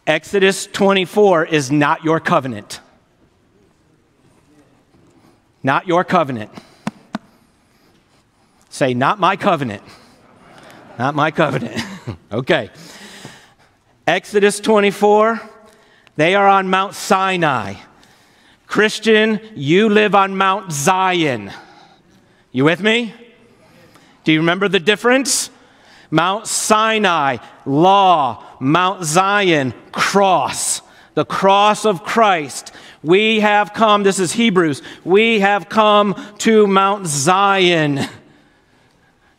Exodus 0.06 0.68
24 0.68 1.46
is 1.46 1.72
not 1.72 2.04
your 2.04 2.20
covenant. 2.20 2.78
Not 5.64 5.88
your 5.88 6.04
covenant. 6.04 6.52
Say, 8.68 8.94
not 8.94 9.18
my 9.18 9.34
covenant. 9.34 9.82
Not 10.96 11.16
my 11.16 11.32
covenant. 11.32 11.82
okay. 12.32 12.70
Exodus 14.06 14.60
24 14.60 15.40
they 16.14 16.36
are 16.36 16.46
on 16.46 16.70
Mount 16.70 16.94
Sinai. 16.94 17.74
Christian, 18.74 19.38
you 19.54 19.88
live 19.88 20.16
on 20.16 20.36
Mount 20.36 20.72
Zion. 20.72 21.52
You 22.50 22.64
with 22.64 22.82
me? 22.82 23.14
Do 24.24 24.32
you 24.32 24.40
remember 24.40 24.66
the 24.68 24.80
difference? 24.80 25.48
Mount 26.10 26.48
Sinai, 26.48 27.36
law, 27.64 28.44
Mount 28.58 29.04
Zion, 29.04 29.74
cross, 29.92 30.82
the 31.14 31.24
cross 31.24 31.84
of 31.84 32.02
Christ. 32.02 32.72
We 33.04 33.38
have 33.38 33.72
come, 33.72 34.02
this 34.02 34.18
is 34.18 34.32
Hebrews, 34.32 34.82
we 35.04 35.38
have 35.38 35.68
come 35.68 36.16
to 36.38 36.66
Mount 36.66 37.06
Zion, 37.06 38.00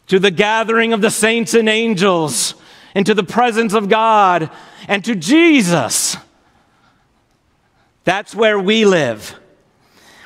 to 0.08 0.18
the 0.18 0.32
gathering 0.32 0.94
of 0.94 1.02
the 1.02 1.12
saints 1.12 1.54
and 1.54 1.68
angels, 1.68 2.56
into 2.96 3.14
the 3.14 3.26
presence 3.26 3.74
of 3.74 3.90
God, 3.90 4.50
and 4.88 5.04
to 5.04 5.14
Jesus. 5.14 6.16
That's 8.06 8.34
where 8.34 8.60
we 8.60 8.86
live. 8.86 9.38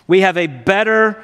We 0.05 0.21
have 0.21 0.37
a 0.37 0.47
better 0.47 1.23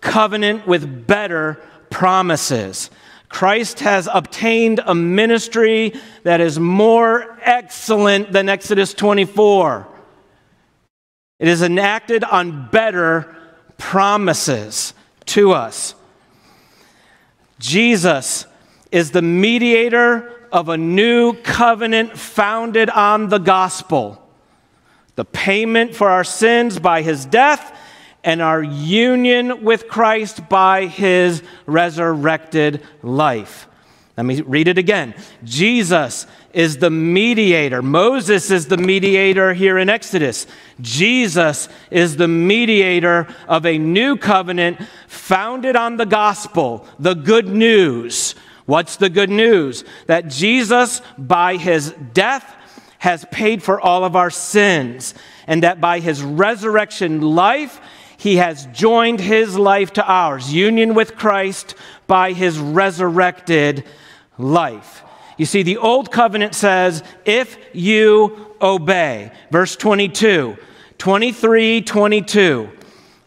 covenant 0.00 0.66
with 0.66 1.06
better 1.06 1.60
promises. 1.90 2.90
Christ 3.30 3.80
has 3.80 4.08
obtained 4.12 4.80
a 4.84 4.94
ministry 4.94 5.94
that 6.22 6.40
is 6.40 6.58
more 6.58 7.38
excellent 7.42 8.32
than 8.32 8.48
Exodus 8.48 8.94
24. 8.94 9.88
It 11.40 11.48
is 11.48 11.62
enacted 11.62 12.22
on 12.22 12.68
better 12.68 13.34
promises 13.78 14.94
to 15.26 15.52
us. 15.52 15.94
Jesus 17.58 18.46
is 18.92 19.10
the 19.10 19.22
mediator 19.22 20.48
of 20.52 20.68
a 20.68 20.76
new 20.76 21.32
covenant 21.32 22.16
founded 22.18 22.90
on 22.90 23.30
the 23.30 23.38
gospel 23.38 24.23
the 25.16 25.24
payment 25.24 25.94
for 25.94 26.08
our 26.08 26.24
sins 26.24 26.78
by 26.78 27.02
his 27.02 27.24
death, 27.24 27.76
and 28.24 28.40
our 28.40 28.62
union 28.62 29.64
with 29.64 29.86
Christ 29.86 30.48
by 30.48 30.86
his 30.86 31.42
resurrected 31.66 32.82
life. 33.02 33.68
Let 34.16 34.24
me 34.24 34.40
read 34.40 34.68
it 34.68 34.78
again. 34.78 35.14
Jesus 35.42 36.26
is 36.52 36.78
the 36.78 36.88
mediator. 36.88 37.82
Moses 37.82 38.50
is 38.50 38.68
the 38.68 38.76
mediator 38.76 39.52
here 39.52 39.76
in 39.76 39.90
Exodus. 39.90 40.46
Jesus 40.80 41.68
is 41.90 42.16
the 42.16 42.28
mediator 42.28 43.26
of 43.48 43.66
a 43.66 43.76
new 43.76 44.16
covenant 44.16 44.78
founded 45.08 45.74
on 45.74 45.96
the 45.96 46.06
gospel, 46.06 46.86
the 46.98 47.14
good 47.14 47.48
news. 47.48 48.34
What's 48.66 48.96
the 48.96 49.10
good 49.10 49.30
news? 49.30 49.84
That 50.06 50.28
Jesus, 50.28 51.02
by 51.18 51.56
his 51.56 51.92
death, 52.14 52.56
has 53.04 53.26
paid 53.30 53.62
for 53.62 53.78
all 53.78 54.02
of 54.02 54.16
our 54.16 54.30
sins, 54.30 55.12
and 55.46 55.62
that 55.62 55.78
by 55.78 56.00
his 56.00 56.22
resurrection 56.22 57.20
life, 57.20 57.78
he 58.16 58.36
has 58.36 58.64
joined 58.72 59.20
his 59.20 59.58
life 59.58 59.92
to 59.92 60.10
ours, 60.10 60.54
union 60.54 60.94
with 60.94 61.14
Christ 61.14 61.74
by 62.06 62.32
his 62.32 62.58
resurrected 62.58 63.84
life. 64.38 65.02
You 65.36 65.44
see, 65.44 65.62
the 65.62 65.76
old 65.76 66.10
covenant 66.10 66.54
says, 66.54 67.02
if 67.26 67.58
you 67.74 68.54
obey. 68.62 69.32
Verse 69.50 69.76
22, 69.76 70.56
23, 70.96 71.82
22. 71.82 72.70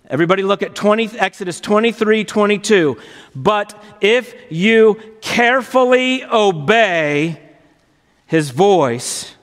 Everybody 0.09 0.41
look 0.41 0.63
at 0.63 0.73
20, 0.73 1.19
Exodus 1.19 1.61
23, 1.61 2.23
22. 2.23 2.97
But 3.35 3.79
if 4.01 4.33
you 4.49 4.99
carefully 5.21 6.23
obey 6.23 7.39
his 8.25 8.49
voice, 8.49 9.36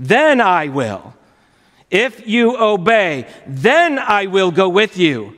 then 0.00 0.40
I 0.40 0.68
will. 0.68 1.14
If 1.90 2.26
you 2.26 2.56
obey, 2.56 3.26
then 3.46 3.98
I 3.98 4.26
will 4.26 4.50
go 4.50 4.68
with 4.68 4.96
you. 4.96 5.36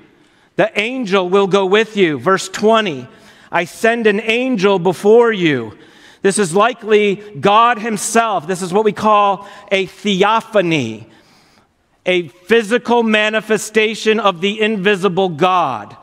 The 0.57 0.71
angel 0.79 1.29
will 1.29 1.49
go 1.49 1.67
with 1.67 1.97
you. 1.97 2.19
Verse 2.19 2.49
20 2.49 3.09
I 3.51 3.65
send 3.67 4.07
an 4.07 4.21
angel 4.21 4.79
before 4.79 5.31
you. 5.31 5.77
This 6.23 6.39
is 6.39 6.55
likely 6.55 7.17
God 7.17 7.79
Himself. 7.79 8.47
This 8.47 8.63
is 8.63 8.73
what 8.73 8.85
we 8.85 8.93
call 8.93 9.49
a 9.71 9.87
theophany, 9.87 11.07
a 12.07 12.29
physical 12.29 13.03
manifestation 13.03 14.21
of 14.21 14.41
the 14.41 14.61
invisible 14.61 15.29
God. 15.29 15.97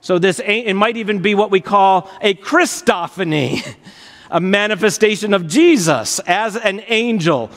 So, 0.00 0.18
this 0.18 0.40
it 0.40 0.74
might 0.74 0.96
even 0.96 1.20
be 1.20 1.34
what 1.34 1.50
we 1.50 1.60
call 1.60 2.10
a 2.22 2.34
Christophany, 2.34 3.76
a 4.30 4.40
manifestation 4.40 5.34
of 5.34 5.46
Jesus 5.46 6.18
as 6.20 6.56
an 6.56 6.82
angel. 6.86 7.50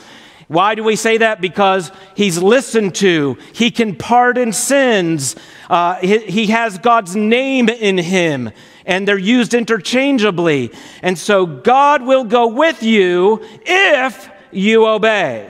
Why 0.48 0.74
do 0.74 0.84
we 0.84 0.96
say 0.96 1.18
that? 1.18 1.40
Because 1.40 1.90
he's 2.14 2.38
listened 2.38 2.94
to, 2.96 3.38
he 3.52 3.70
can 3.70 3.96
pardon 3.96 4.52
sins, 4.52 5.36
uh, 5.70 5.96
he, 5.96 6.18
he 6.18 6.46
has 6.48 6.78
God's 6.78 7.16
name 7.16 7.68
in 7.68 7.98
him, 7.98 8.50
and 8.84 9.06
they're 9.06 9.18
used 9.18 9.54
interchangeably. 9.54 10.72
And 11.02 11.18
so 11.18 11.46
God 11.46 12.02
will 12.02 12.24
go 12.24 12.48
with 12.48 12.82
you 12.82 13.40
if 13.64 14.28
you 14.50 14.86
obey. 14.86 15.48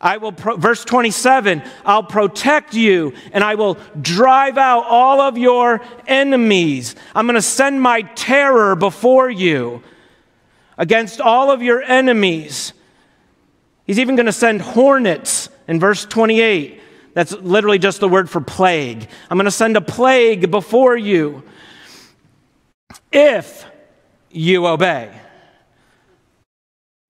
I 0.00 0.18
will, 0.18 0.32
pro- 0.32 0.56
verse 0.56 0.84
27, 0.84 1.62
I'll 1.84 2.02
protect 2.02 2.74
you 2.74 3.14
and 3.32 3.42
I 3.42 3.54
will 3.54 3.78
drive 4.00 4.58
out 4.58 4.84
all 4.86 5.20
of 5.20 5.38
your 5.38 5.80
enemies. 6.06 6.94
I'm 7.14 7.26
going 7.26 7.34
to 7.34 7.42
send 7.42 7.80
my 7.80 8.02
terror 8.02 8.76
before 8.76 9.30
you 9.30 9.82
against 10.76 11.20
all 11.20 11.50
of 11.50 11.62
your 11.62 11.82
enemies. 11.82 12.74
He's 13.86 13.98
even 13.98 14.16
going 14.16 14.26
to 14.26 14.32
send 14.32 14.60
hornets 14.60 15.48
in 15.68 15.78
verse 15.78 16.04
28. 16.04 16.82
That's 17.14 17.32
literally 17.32 17.78
just 17.78 18.00
the 18.00 18.08
word 18.08 18.28
for 18.28 18.40
plague. 18.40 19.08
I'm 19.30 19.38
going 19.38 19.46
to 19.46 19.50
send 19.50 19.76
a 19.76 19.80
plague 19.80 20.50
before 20.50 20.96
you 20.96 21.44
if 23.12 23.64
you 24.30 24.66
obey. 24.66 25.10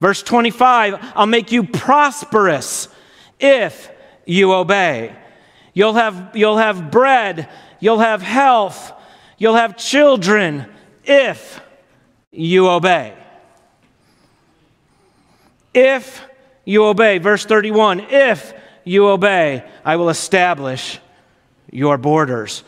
Verse 0.01 0.23
25, 0.23 1.13
I'll 1.15 1.27
make 1.27 1.51
you 1.51 1.65
prosperous 1.65 2.89
if 3.41 3.91
you 4.27 4.53
obey. 4.53 5.17
You'll 5.73 5.95
have, 5.95 6.33
you'll 6.35 6.59
have 6.59 6.91
bread, 6.91 7.49
you'll 7.81 7.99
have 7.99 8.23
health, 8.23 8.93
you'll 9.39 9.57
have 9.57 9.77
children 9.77 10.67
if 11.05 11.61
you 12.31 12.69
obey. 12.69 13.15
If 15.73 16.23
you 16.67 16.85
obey. 16.85 17.17
Verse 17.17 17.47
31 17.47 18.01
If 18.11 18.53
you 18.85 19.09
obey, 19.09 19.65
I 19.83 19.97
will 19.97 20.11
establish 20.11 20.99
your 21.71 21.97
borders. 21.97 22.63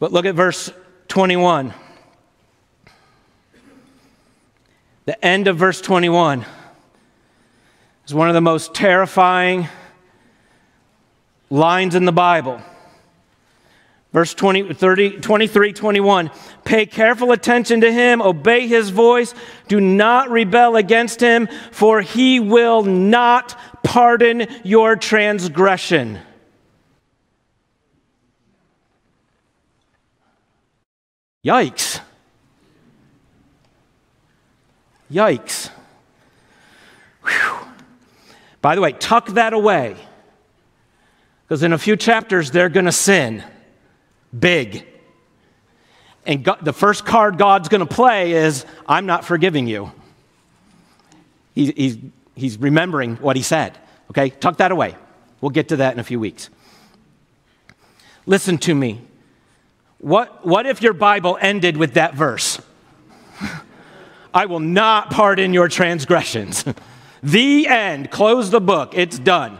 But 0.00 0.12
look 0.12 0.24
at 0.26 0.34
verse 0.34 0.72
21. 1.06 1.72
The 5.04 5.24
end 5.24 5.46
of 5.46 5.56
verse 5.56 5.80
21 5.80 6.44
is 8.06 8.14
one 8.14 8.28
of 8.28 8.34
the 8.34 8.40
most 8.40 8.74
terrifying 8.74 9.68
lines 11.50 11.94
in 11.94 12.04
the 12.04 12.12
Bible. 12.12 12.62
Verse 14.12 14.34
20, 14.34 14.74
30, 14.74 15.20
23, 15.20 15.72
21. 15.72 16.30
Pay 16.64 16.86
careful 16.86 17.30
attention 17.30 17.82
to 17.82 17.92
him, 17.92 18.20
obey 18.20 18.66
his 18.66 18.90
voice, 18.90 19.34
do 19.68 19.80
not 19.80 20.30
rebel 20.30 20.74
against 20.74 21.20
him, 21.20 21.48
for 21.70 22.00
he 22.00 22.40
will 22.40 22.82
not 22.82 23.56
pardon 23.84 24.48
your 24.64 24.96
transgression. 24.96 26.18
Yikes. 31.44 32.00
Yikes. 35.10 35.70
Whew. 37.24 37.58
By 38.60 38.74
the 38.74 38.80
way, 38.80 38.92
tuck 38.92 39.28
that 39.28 39.52
away, 39.52 39.96
because 41.44 41.62
in 41.62 41.72
a 41.72 41.78
few 41.78 41.96
chapters 41.96 42.50
they're 42.50 42.68
going 42.68 42.86
to 42.86 42.92
sin 42.92 43.44
big. 44.38 44.86
And 46.26 46.44
God, 46.44 46.58
the 46.62 46.72
first 46.72 47.04
card 47.04 47.38
God's 47.38 47.68
going 47.68 47.86
to 47.86 47.92
play 47.92 48.32
is, 48.32 48.64
I'm 48.86 49.06
not 49.06 49.24
forgiving 49.24 49.66
you. 49.66 49.92
He, 51.54 51.72
he's, 51.72 51.98
he's 52.34 52.58
remembering 52.58 53.16
what 53.16 53.36
he 53.36 53.42
said. 53.42 53.76
Okay, 54.10 54.30
tuck 54.30 54.58
that 54.58 54.72
away. 54.72 54.96
We'll 55.40 55.50
get 55.50 55.68
to 55.68 55.76
that 55.76 55.94
in 55.94 56.00
a 56.00 56.04
few 56.04 56.20
weeks. 56.20 56.50
Listen 58.26 58.58
to 58.58 58.74
me. 58.74 59.00
What, 59.98 60.46
what 60.46 60.66
if 60.66 60.82
your 60.82 60.92
Bible 60.92 61.38
ended 61.40 61.76
with 61.76 61.94
that 61.94 62.14
verse? 62.14 62.60
I 64.34 64.46
will 64.46 64.60
not 64.60 65.10
pardon 65.10 65.52
your 65.52 65.68
transgressions. 65.68 66.64
the 67.22 67.66
end. 67.66 68.10
Close 68.10 68.50
the 68.50 68.60
book. 68.60 68.92
It's 68.94 69.18
done. 69.18 69.58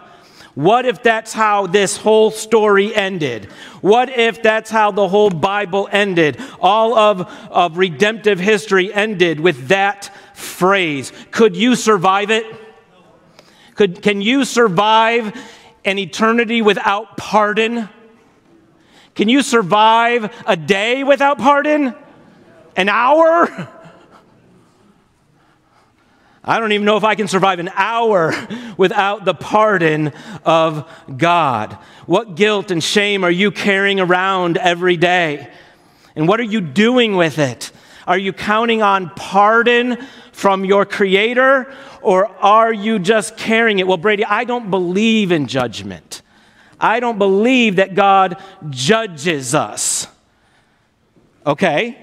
What 0.55 0.85
if 0.85 1.03
that's 1.03 1.33
how 1.33 1.67
this 1.67 1.97
whole 1.97 2.31
story 2.31 2.95
ended? 2.95 3.47
What 3.81 4.11
if 4.11 4.43
that's 4.43 4.71
how 4.71 4.91
the 4.91 5.07
whole 5.07 5.31
Bible 5.31 5.89
ended? 5.91 6.41
All 6.61 6.99
of, 6.99 7.21
of 7.51 7.79
redemptive 7.79 8.41
history 8.41 8.93
ended 8.93 9.39
with 9.39 9.69
that 9.69 10.11
phrase. 10.35 11.13
Could 11.31 11.57
you 11.57 11.77
survive 11.77 12.31
it? 12.31 12.45
Could, 13.77 14.03
can 14.03 14.21
you 14.21 14.45
survive 14.45 15.33
an 15.85 15.99
eternity 15.99 16.63
without 16.63 17.17
pardon? 17.17 17.89
Can 19.15 19.29
you 19.29 19.43
survive 19.43 20.35
a 20.47 20.57
day 20.57 21.05
without 21.05 21.39
pardon? 21.39 21.95
An 22.77 22.89
hour? 22.89 23.69
I 26.43 26.59
don't 26.59 26.73
even 26.73 26.87
know 26.87 26.97
if 26.97 27.05
I 27.05 27.15
can 27.15 27.29
survive 27.29 27.59
an 27.59 27.71
hour 27.75 28.35
without 28.79 29.25
the 29.25 29.35
pardon 29.35 30.13
of 30.45 30.91
God. 31.15 31.75
What 32.07 32.35
guilt 32.35 32.71
and 32.71 32.83
shame 32.83 33.25
are 33.25 33.31
you 33.31 33.51
carrying 33.51 34.01
around 34.01 34.57
every 34.57 34.97
day? 34.97 35.53
And 36.17 36.27
what 36.27 36.41
are 36.41 36.45
you 36.45 36.63
doing 36.63 37.17
with 37.17 37.39
it? 37.39 37.73
Are 38.07 38.19
you 38.19 38.33
counting 38.33 38.83
on 38.83 39.11
pardon 39.11 39.99
from 40.33 40.65
your 40.65 40.87
Creator 40.87 41.73
or 42.01 42.27
are 42.27 42.73
you 42.73 42.99
just 42.99 43.37
carrying 43.37 43.79
it? 43.79 43.87
Well, 43.87 43.99
Brady, 43.99 44.25
I 44.25 44.45
don't 44.45 44.71
believe 44.71 45.33
in 45.33 45.47
judgment. 45.47 46.23
I 46.81 47.01
don't 47.01 47.19
believe 47.19 47.77
that 47.77 47.95
God 47.95 48.43
judges 48.71 49.55
us. 49.55 50.07
Okay, 51.47 51.99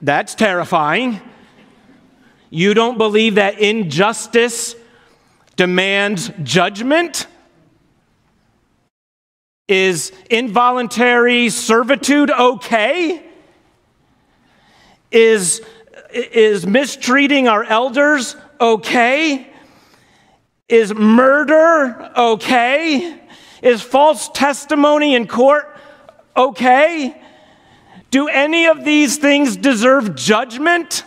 that's 0.00 0.34
terrifying. 0.34 1.20
You 2.50 2.74
don't 2.74 2.96
believe 2.96 3.34
that 3.34 3.58
injustice 3.58 4.74
demands 5.56 6.30
judgment? 6.42 7.26
Is 9.66 10.12
involuntary 10.30 11.50
servitude 11.50 12.30
okay? 12.30 13.22
Is, 15.10 15.60
is 16.12 16.66
mistreating 16.66 17.48
our 17.48 17.64
elders 17.64 18.34
okay? 18.60 19.50
Is 20.68 20.94
murder 20.94 22.12
okay? 22.16 23.20
Is 23.62 23.82
false 23.82 24.30
testimony 24.32 25.14
in 25.14 25.26
court 25.26 25.76
okay? 26.36 27.20
Do 28.10 28.28
any 28.28 28.66
of 28.66 28.84
these 28.84 29.18
things 29.18 29.56
deserve 29.56 30.14
judgment? 30.14 31.04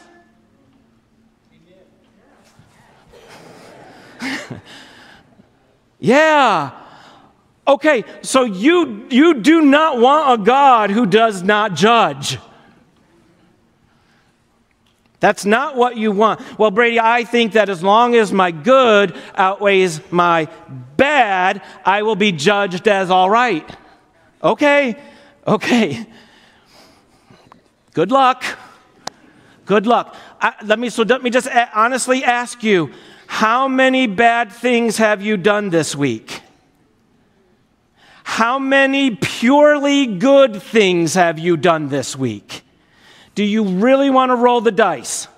yeah. 6.00 6.72
Okay, 7.68 8.04
so 8.22 8.44
you, 8.44 9.08
you 9.10 9.36
do 9.36 9.62
not 9.62 10.00
want 10.00 10.42
a 10.42 10.44
God 10.44 10.90
who 10.90 11.06
does 11.06 11.44
not 11.44 11.76
judge. 11.76 12.38
That's 15.22 15.46
not 15.46 15.76
what 15.78 15.98
you 15.98 16.12
want. 16.12 16.42
Well, 16.58 16.72
Brady, 16.72 17.00
I 17.00 17.24
think 17.24 17.54
that 17.54 17.70
as 17.70 17.84
long 17.84 18.16
as 18.16 18.34
my 18.34 18.50
good 18.50 19.16
outweighs 19.36 20.02
my 20.12 20.48
bad, 20.98 21.62
I 21.86 22.02
will 22.02 22.16
be 22.16 22.32
judged 22.32 22.88
as 22.88 23.12
all 23.12 23.30
right. 23.30 23.70
Okay, 24.44 25.00
okay. 25.46 26.08
Good 27.94 28.12
luck. 28.12 28.44
Good 29.66 29.86
luck. 29.86 30.16
I, 30.42 30.56
let 30.66 30.80
me 30.80 30.90
so 30.90 31.04
let 31.04 31.22
me 31.22 31.30
just 31.30 31.48
eh, 31.48 31.68
honestly 31.74 32.24
ask 32.24 32.64
you 32.64 32.92
how 33.32 33.70
many 33.70 34.08
bad 34.08 34.52
things 34.52 34.98
have 34.98 35.22
you 35.22 35.38
done 35.38 35.70
this 35.70 35.96
week? 35.96 36.42
How 38.26 38.60
many 38.60 39.16
purely 39.16 40.06
good 40.06 40.62
things 40.62 41.14
have 41.14 41.40
you 41.40 41.56
done 41.56 41.88
this 41.88 42.14
week? 42.14 42.62
Do 43.34 43.46
you 43.46 43.64
really 43.64 44.10
want 44.10 44.32
to 44.32 44.36
roll 44.36 44.60
the 44.60 44.72
dice? 44.72 45.30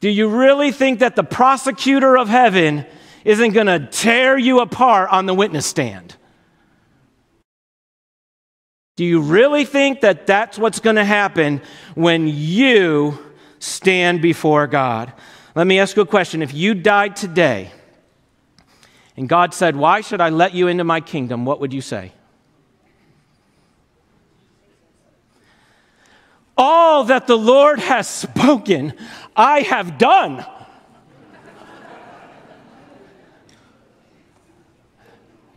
Do 0.00 0.10
you 0.10 0.28
really 0.28 0.72
think 0.72 0.98
that 0.98 1.16
the 1.16 1.24
prosecutor 1.24 2.18
of 2.18 2.28
heaven 2.28 2.84
isn't 3.24 3.54
going 3.54 3.66
to 3.66 3.88
tear 3.90 4.36
you 4.36 4.60
apart 4.60 5.08
on 5.10 5.24
the 5.24 5.34
witness 5.34 5.64
stand? 5.64 6.16
Do 8.96 9.06
you 9.06 9.22
really 9.22 9.64
think 9.64 10.02
that 10.02 10.26
that's 10.26 10.58
what's 10.58 10.80
going 10.80 10.96
to 10.96 11.04
happen 11.04 11.62
when 11.94 12.28
you 12.28 13.25
stand 13.58 14.22
before 14.22 14.66
God? 14.66 15.12
Let 15.54 15.66
me 15.66 15.78
ask 15.78 15.96
you 15.96 16.02
a 16.02 16.06
question. 16.06 16.42
If 16.42 16.52
you 16.52 16.74
died 16.74 17.16
today 17.16 17.70
and 19.16 19.28
God 19.28 19.54
said, 19.54 19.76
Why 19.76 20.00
should 20.00 20.20
I 20.20 20.28
let 20.28 20.54
you 20.54 20.68
into 20.68 20.84
my 20.84 21.00
kingdom? 21.00 21.44
What 21.44 21.60
would 21.60 21.72
you 21.72 21.80
say? 21.80 22.12
All 26.58 27.04
that 27.04 27.26
the 27.26 27.36
Lord 27.36 27.78
has 27.78 28.08
spoken, 28.08 28.94
I 29.34 29.60
have 29.60 29.98
done. 29.98 30.44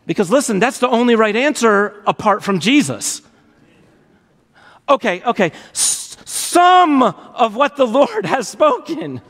Because 0.06 0.30
listen, 0.30 0.58
that's 0.58 0.78
the 0.78 0.88
only 0.88 1.14
right 1.14 1.36
answer 1.36 2.02
apart 2.06 2.42
from 2.42 2.58
Jesus. 2.58 3.22
Okay, 4.88 5.22
okay. 5.22 5.52
S- 5.72 5.99
some 6.50 7.02
of 7.02 7.54
what 7.54 7.76
the 7.76 7.86
Lord 7.86 8.26
has 8.26 8.48
spoken, 8.48 9.20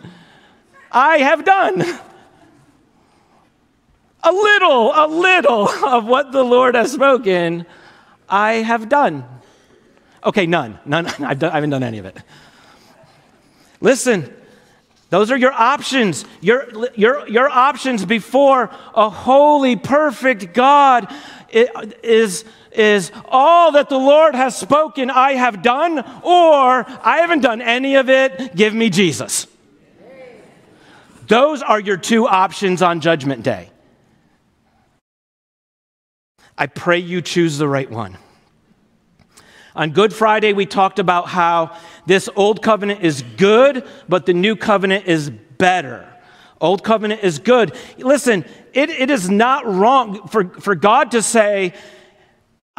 I 0.91 1.19
have 1.19 1.45
done. 1.45 1.83
A 4.23 4.33
little, 4.33 4.93
a 4.95 5.07
little 5.07 5.69
of 5.69 6.07
what 6.07 6.33
the 6.33 6.43
Lord 6.43 6.75
has 6.75 6.93
spoken, 6.93 7.67
I 8.29 8.55
have 8.55 8.89
done. 8.89 9.25
Okay, 10.25 10.47
none. 10.47 10.79
None. 10.85 11.07
I've 11.19 11.39
done, 11.39 11.51
I 11.53 11.55
haven't 11.57 11.71
done 11.71 11.83
any 11.83 11.99
of 11.99 12.07
it. 12.07 12.17
Listen, 13.81 14.35
those 15.11 15.31
are 15.31 15.37
your 15.37 15.53
options. 15.53 16.25
Your, 16.41 16.69
your, 16.95 17.29
your 17.29 17.49
options 17.49 18.05
before 18.05 18.71
a 18.95 19.11
holy, 19.11 19.77
perfect 19.77 20.55
God 20.55 21.13
is, 21.53 22.45
is 22.73 23.11
all 23.29 23.73
that 23.73 23.89
the 23.89 23.99
Lord 23.99 24.35
has 24.35 24.57
spoken, 24.57 25.11
I 25.11 25.33
have 25.33 25.63
done, 25.63 25.99
or 26.23 26.85
I 27.03 27.19
haven't 27.19 27.41
done 27.41 27.61
any 27.61 27.97
of 27.97 28.09
it, 28.09 28.55
give 28.55 28.75
me 28.75 28.91
Jesus. 28.91 29.47
Those 31.27 31.63
are 31.63 31.79
your 31.79 31.97
two 31.97 32.27
options 32.27 32.83
on 32.83 33.01
Judgment 33.01 33.43
Day. 33.43 33.71
I 36.59 36.67
pray 36.67 36.99
you 36.99 37.23
choose 37.23 37.57
the 37.57 37.69
right 37.69 37.91
one. 37.91 38.19
On 39.75 39.91
Good 39.91 40.13
Friday, 40.13 40.53
we 40.53 40.67
talked 40.67 40.99
about 40.99 41.29
how 41.29 41.77
this 42.05 42.29
old 42.35 42.63
covenant 42.63 43.03
is 43.03 43.23
good, 43.37 43.87
but 44.09 44.27
the 44.27 44.35
new 44.35 44.57
covenant 44.57 45.07
is 45.07 45.31
better. 45.31 46.07
Old 46.61 46.83
covenant 46.85 47.23
is 47.23 47.39
good. 47.39 47.75
Listen, 47.97 48.45
it, 48.73 48.91
it 48.91 49.11
is 49.11 49.31
not 49.31 49.65
wrong 49.67 50.27
for, 50.29 50.49
for 50.61 50.75
God 50.75 51.13
to 51.13 51.23
say, 51.23 51.73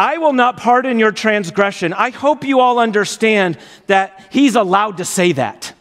I 0.01 0.17
will 0.17 0.33
not 0.33 0.57
pardon 0.57 0.97
your 0.97 1.11
transgression. 1.11 1.93
I 1.93 2.09
hope 2.09 2.43
you 2.43 2.59
all 2.59 2.79
understand 2.79 3.59
that 3.85 4.29
He's 4.31 4.55
allowed 4.55 4.97
to 4.97 5.05
say 5.05 5.33
that. 5.33 5.75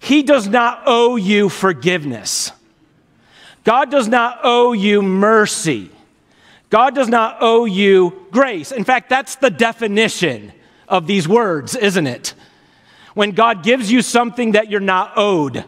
He 0.00 0.22
does 0.22 0.48
not 0.48 0.84
owe 0.86 1.16
you 1.16 1.50
forgiveness. 1.50 2.52
God 3.64 3.90
does 3.90 4.08
not 4.08 4.40
owe 4.44 4.72
you 4.72 5.02
mercy. 5.02 5.90
God 6.70 6.94
does 6.94 7.08
not 7.08 7.36
owe 7.42 7.66
you 7.66 8.26
grace. 8.30 8.72
In 8.72 8.82
fact, 8.82 9.10
that's 9.10 9.34
the 9.34 9.50
definition 9.50 10.50
of 10.88 11.06
these 11.06 11.28
words, 11.28 11.76
isn't 11.76 12.06
it? 12.06 12.32
When 13.12 13.32
God 13.32 13.62
gives 13.62 13.92
you 13.92 14.00
something 14.00 14.52
that 14.52 14.70
you're 14.70 14.80
not 14.80 15.12
owed. 15.16 15.66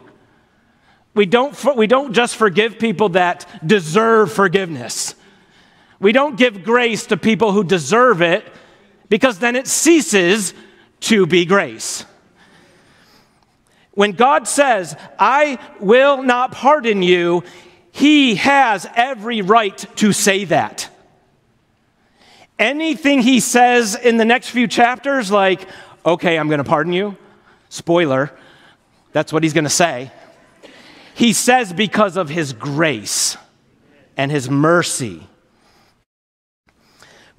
We 1.12 1.26
don't, 1.26 1.76
we 1.76 1.88
don't 1.88 2.14
just 2.14 2.36
forgive 2.36 2.78
people 2.78 3.10
that 3.10 3.46
deserve 3.66 4.32
forgiveness. 4.32 5.14
We 6.00 6.12
don't 6.12 6.36
give 6.36 6.64
grace 6.64 7.06
to 7.06 7.16
people 7.16 7.52
who 7.52 7.64
deserve 7.64 8.22
it 8.22 8.44
because 9.08 9.38
then 9.38 9.56
it 9.56 9.66
ceases 9.66 10.54
to 11.00 11.26
be 11.26 11.44
grace. 11.44 12.04
When 13.92 14.12
God 14.12 14.48
says, 14.48 14.96
I 15.18 15.58
will 15.78 16.22
not 16.22 16.52
pardon 16.52 17.02
you, 17.02 17.44
He 17.92 18.34
has 18.36 18.86
every 18.96 19.40
right 19.40 19.76
to 19.96 20.12
say 20.12 20.44
that. 20.46 20.90
Anything 22.58 23.20
he 23.20 23.40
says 23.40 23.96
in 23.96 24.16
the 24.16 24.24
next 24.24 24.50
few 24.50 24.68
chapters, 24.68 25.30
like, 25.30 25.68
okay, 26.06 26.38
I'm 26.38 26.48
going 26.48 26.58
to 26.58 26.64
pardon 26.64 26.92
you, 26.92 27.16
spoiler, 27.68 28.30
that's 29.12 29.32
what 29.32 29.42
he's 29.42 29.52
going 29.52 29.64
to 29.64 29.70
say. 29.70 30.12
He 31.14 31.32
says 31.32 31.72
because 31.72 32.16
of 32.16 32.28
his 32.28 32.52
grace 32.52 33.36
and 34.16 34.30
his 34.30 34.48
mercy. 34.48 35.26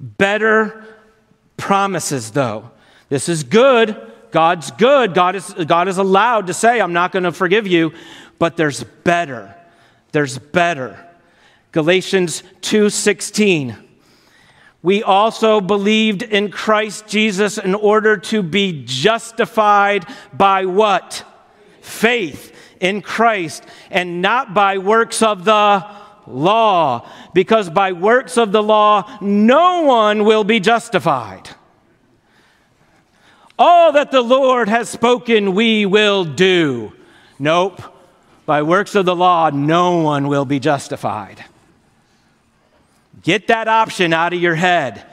Better 0.00 0.84
promises, 1.56 2.30
though. 2.30 2.70
This 3.08 3.28
is 3.28 3.44
good. 3.44 4.12
God's 4.30 4.70
good. 4.72 5.14
God 5.14 5.36
is, 5.36 5.52
God 5.66 5.88
is 5.88 5.98
allowed 5.98 6.48
to 6.48 6.54
say, 6.54 6.80
I'm 6.80 6.92
not 6.92 7.12
going 7.12 7.22
to 7.24 7.32
forgive 7.32 7.66
you, 7.66 7.92
but 8.38 8.56
there's 8.56 8.84
better. 8.84 9.54
There's 10.12 10.38
better. 10.38 11.02
Galatians 11.72 12.42
2:16 12.62 13.86
we 14.86 15.02
also 15.02 15.60
believed 15.60 16.22
in 16.22 16.48
Christ 16.48 17.08
Jesus 17.08 17.58
in 17.58 17.74
order 17.74 18.16
to 18.18 18.40
be 18.40 18.84
justified 18.84 20.06
by 20.32 20.66
what? 20.66 21.24
Faith 21.80 22.56
in 22.78 23.02
Christ 23.02 23.64
and 23.90 24.22
not 24.22 24.54
by 24.54 24.78
works 24.78 25.24
of 25.24 25.44
the 25.44 25.84
law, 26.26 27.08
because 27.34 27.70
by 27.70 27.92
works 27.92 28.36
of 28.36 28.52
the 28.52 28.62
law, 28.62 29.18
no 29.20 29.82
one 29.82 30.24
will 30.24 30.44
be 30.44 30.60
justified. 30.60 31.50
All 33.58 33.92
that 33.92 34.10
the 34.10 34.22
Lord 34.22 34.68
has 34.68 34.88
spoken, 34.88 35.54
we 35.54 35.86
will 35.86 36.24
do. 36.24 36.92
Nope. 37.38 37.80
By 38.44 38.62
works 38.62 38.94
of 38.94 39.06
the 39.06 39.16
law, 39.16 39.50
no 39.50 39.98
one 39.98 40.28
will 40.28 40.44
be 40.44 40.60
justified. 40.60 41.44
Get 43.22 43.48
that 43.48 43.66
option 43.66 44.12
out 44.12 44.32
of 44.32 44.40
your 44.40 44.54
head. 44.54 45.04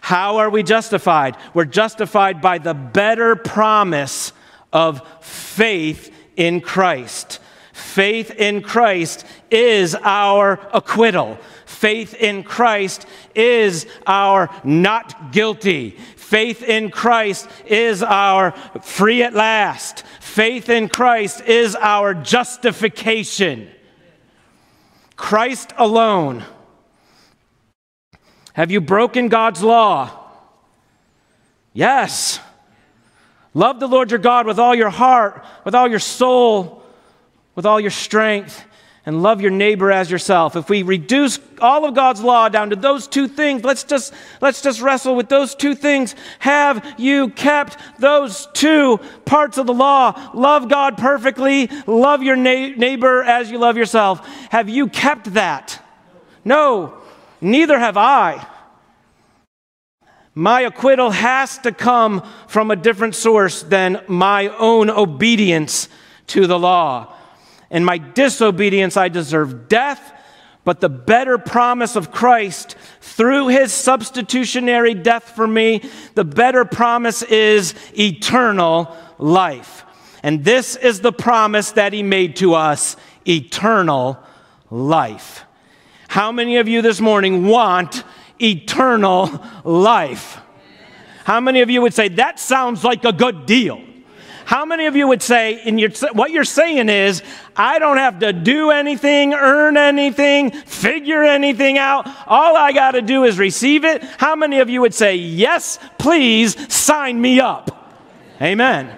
How 0.00 0.38
are 0.38 0.50
we 0.50 0.62
justified? 0.62 1.36
We're 1.54 1.64
justified 1.64 2.40
by 2.40 2.58
the 2.58 2.74
better 2.74 3.36
promise 3.36 4.32
of 4.72 5.02
faith 5.24 6.14
in 6.36 6.60
Christ. 6.60 7.40
Faith 7.82 8.30
in 8.30 8.62
Christ 8.62 9.26
is 9.50 9.94
our 9.94 10.60
acquittal. 10.72 11.36
Faith 11.66 12.14
in 12.14 12.42
Christ 12.42 13.06
is 13.34 13.86
our 14.06 14.48
not 14.64 15.32
guilty. 15.32 15.90
Faith 16.16 16.62
in 16.62 16.90
Christ 16.90 17.48
is 17.66 18.02
our 18.02 18.52
free 18.80 19.22
at 19.22 19.34
last. 19.34 20.04
Faith 20.20 20.68
in 20.70 20.88
Christ 20.88 21.42
is 21.42 21.74
our 21.76 22.14
justification. 22.14 23.68
Christ 25.16 25.72
alone 25.76 26.44
have 28.54 28.70
you 28.70 28.80
broken 28.80 29.28
God's 29.28 29.62
law? 29.62 30.10
Yes. 31.72 32.38
Love 33.54 33.80
the 33.80 33.88
Lord 33.88 34.10
your 34.10 34.18
God 34.20 34.46
with 34.46 34.58
all 34.58 34.74
your 34.74 34.90
heart, 34.90 35.44
with 35.64 35.74
all 35.74 35.88
your 35.88 35.98
soul, 35.98 36.81
with 37.54 37.66
all 37.66 37.80
your 37.80 37.90
strength, 37.90 38.64
and 39.04 39.22
love 39.22 39.40
your 39.40 39.50
neighbor 39.50 39.90
as 39.90 40.10
yourself. 40.10 40.54
If 40.54 40.68
we 40.68 40.82
reduce 40.82 41.40
all 41.60 41.84
of 41.84 41.94
God's 41.94 42.22
law 42.22 42.48
down 42.48 42.70
to 42.70 42.76
those 42.76 43.08
two 43.08 43.26
things, 43.26 43.64
let's 43.64 43.82
just 43.82 44.14
let's 44.40 44.62
just 44.62 44.80
wrestle 44.80 45.16
with 45.16 45.28
those 45.28 45.56
two 45.56 45.74
things. 45.74 46.14
Have 46.38 46.94
you 46.98 47.30
kept 47.30 47.78
those 47.98 48.46
two 48.52 49.00
parts 49.24 49.58
of 49.58 49.66
the 49.66 49.74
law? 49.74 50.30
Love 50.34 50.68
God 50.68 50.96
perfectly, 50.96 51.68
love 51.86 52.22
your 52.22 52.36
na- 52.36 52.76
neighbor 52.76 53.24
as 53.24 53.50
you 53.50 53.58
love 53.58 53.76
yourself. 53.76 54.24
Have 54.50 54.68
you 54.68 54.88
kept 54.88 55.34
that? 55.34 55.84
No 56.44 57.02
neither 57.42 57.78
have 57.78 57.96
I. 57.96 58.46
My 60.34 60.62
acquittal 60.62 61.10
has 61.10 61.58
to 61.58 61.72
come 61.72 62.26
from 62.46 62.70
a 62.70 62.76
different 62.76 63.14
source 63.14 63.62
than 63.62 64.02
my 64.08 64.48
own 64.48 64.88
obedience 64.88 65.90
to 66.28 66.46
the 66.46 66.58
law. 66.58 67.14
In 67.72 67.84
my 67.84 67.98
disobedience, 67.98 68.96
I 68.98 69.08
deserve 69.08 69.66
death, 69.66 70.12
but 70.62 70.80
the 70.80 70.90
better 70.90 71.38
promise 71.38 71.96
of 71.96 72.12
Christ 72.12 72.76
through 73.00 73.48
his 73.48 73.72
substitutionary 73.72 74.94
death 74.94 75.30
for 75.34 75.46
me, 75.46 75.82
the 76.14 76.24
better 76.24 76.64
promise 76.64 77.22
is 77.22 77.74
eternal 77.98 78.94
life. 79.18 79.84
And 80.22 80.44
this 80.44 80.76
is 80.76 81.00
the 81.00 81.12
promise 81.12 81.72
that 81.72 81.92
he 81.92 82.02
made 82.02 82.36
to 82.36 82.54
us 82.54 82.96
eternal 83.26 84.18
life. 84.70 85.44
How 86.08 86.30
many 86.30 86.58
of 86.58 86.68
you 86.68 86.82
this 86.82 87.00
morning 87.00 87.46
want 87.46 88.04
eternal 88.40 89.42
life? 89.64 90.38
How 91.24 91.40
many 91.40 91.62
of 91.62 91.70
you 91.70 91.80
would 91.80 91.94
say, 91.94 92.08
that 92.08 92.38
sounds 92.38 92.84
like 92.84 93.04
a 93.04 93.12
good 93.12 93.46
deal? 93.46 93.82
How 94.52 94.66
many 94.66 94.84
of 94.84 94.94
you 94.94 95.08
would 95.08 95.22
say, 95.22 95.62
what 96.12 96.30
you're 96.30 96.44
saying 96.44 96.90
is, 96.90 97.22
I 97.56 97.78
don't 97.78 97.96
have 97.96 98.18
to 98.18 98.34
do 98.34 98.70
anything, 98.70 99.32
earn 99.32 99.78
anything, 99.78 100.50
figure 100.50 101.24
anything 101.24 101.78
out. 101.78 102.06
All 102.26 102.54
I 102.54 102.72
got 102.72 102.90
to 102.90 103.00
do 103.00 103.24
is 103.24 103.38
receive 103.38 103.86
it? 103.86 104.04
How 104.18 104.36
many 104.36 104.60
of 104.60 104.68
you 104.68 104.82
would 104.82 104.92
say, 104.92 105.16
Yes, 105.16 105.78
please 105.96 106.70
sign 106.70 107.18
me 107.18 107.40
up? 107.40 107.96
Amen. 108.42 108.94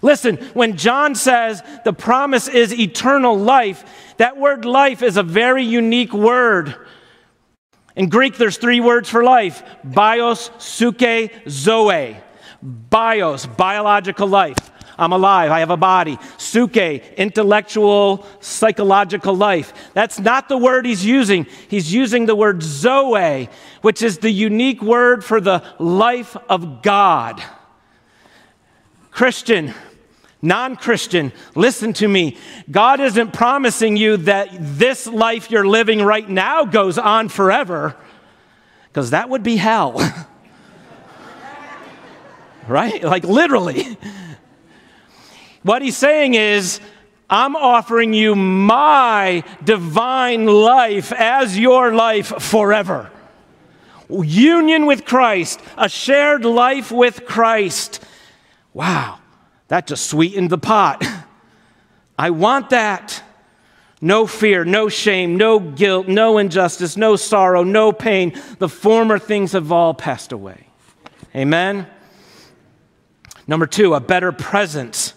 Listen, 0.00 0.36
when 0.54 0.76
John 0.76 1.16
says 1.16 1.60
the 1.84 1.92
promise 1.92 2.46
is 2.46 2.72
eternal 2.72 3.36
life, 3.36 4.14
that 4.18 4.36
word 4.36 4.64
life 4.64 5.02
is 5.02 5.16
a 5.16 5.24
very 5.24 5.64
unique 5.64 6.12
word. 6.12 6.72
In 7.96 8.08
Greek, 8.08 8.36
there's 8.36 8.58
three 8.58 8.78
words 8.78 9.08
for 9.10 9.24
life 9.24 9.64
bios, 9.82 10.52
suke, 10.58 11.32
zoe. 11.48 12.16
Bios, 12.62 13.46
biological 13.46 14.26
life. 14.26 14.56
I'm 14.98 15.12
alive, 15.12 15.52
I 15.52 15.60
have 15.60 15.70
a 15.70 15.76
body. 15.76 16.18
Suke, 16.38 16.76
intellectual, 16.76 18.26
psychological 18.40 19.34
life. 19.34 19.72
That's 19.94 20.18
not 20.18 20.48
the 20.48 20.58
word 20.58 20.84
he's 20.86 21.06
using. 21.06 21.46
He's 21.68 21.94
using 21.94 22.26
the 22.26 22.34
word 22.34 22.62
zoe, 22.64 23.48
which 23.80 24.02
is 24.02 24.18
the 24.18 24.30
unique 24.30 24.82
word 24.82 25.24
for 25.24 25.40
the 25.40 25.62
life 25.78 26.36
of 26.48 26.82
God. 26.82 27.40
Christian, 29.12 29.72
non 30.42 30.74
Christian, 30.74 31.32
listen 31.54 31.92
to 31.94 32.08
me. 32.08 32.36
God 32.68 32.98
isn't 32.98 33.32
promising 33.32 33.96
you 33.96 34.16
that 34.18 34.48
this 34.58 35.06
life 35.06 35.48
you're 35.48 35.66
living 35.66 36.02
right 36.02 36.28
now 36.28 36.64
goes 36.64 36.98
on 36.98 37.28
forever, 37.28 37.94
because 38.88 39.10
that 39.10 39.28
would 39.28 39.44
be 39.44 39.56
hell. 39.56 40.00
right? 42.68 43.02
Like 43.08 43.24
literally. 43.24 43.98
What 45.62 45.82
he's 45.82 45.96
saying 45.96 46.34
is, 46.34 46.80
I'm 47.30 47.56
offering 47.56 48.14
you 48.14 48.34
my 48.34 49.44
divine 49.62 50.46
life 50.46 51.12
as 51.12 51.58
your 51.58 51.92
life 51.94 52.28
forever. 52.42 53.10
Union 54.08 54.86
with 54.86 55.04
Christ, 55.04 55.60
a 55.76 55.88
shared 55.88 56.44
life 56.44 56.90
with 56.90 57.26
Christ. 57.26 58.02
Wow, 58.72 59.18
that 59.68 59.86
just 59.86 60.06
sweetened 60.06 60.50
the 60.50 60.58
pot. 60.58 61.04
I 62.18 62.30
want 62.30 62.70
that. 62.70 63.22
No 64.00 64.26
fear, 64.26 64.64
no 64.64 64.88
shame, 64.88 65.36
no 65.36 65.58
guilt, 65.58 66.06
no 66.06 66.38
injustice, 66.38 66.96
no 66.96 67.16
sorrow, 67.16 67.64
no 67.64 67.92
pain. 67.92 68.40
The 68.58 68.68
former 68.68 69.18
things 69.18 69.52
have 69.52 69.72
all 69.72 69.92
passed 69.92 70.30
away. 70.30 70.68
Amen. 71.34 71.86
Number 73.48 73.66
two, 73.66 73.94
a 73.94 74.00
better 74.00 74.30
presence. 74.30 75.14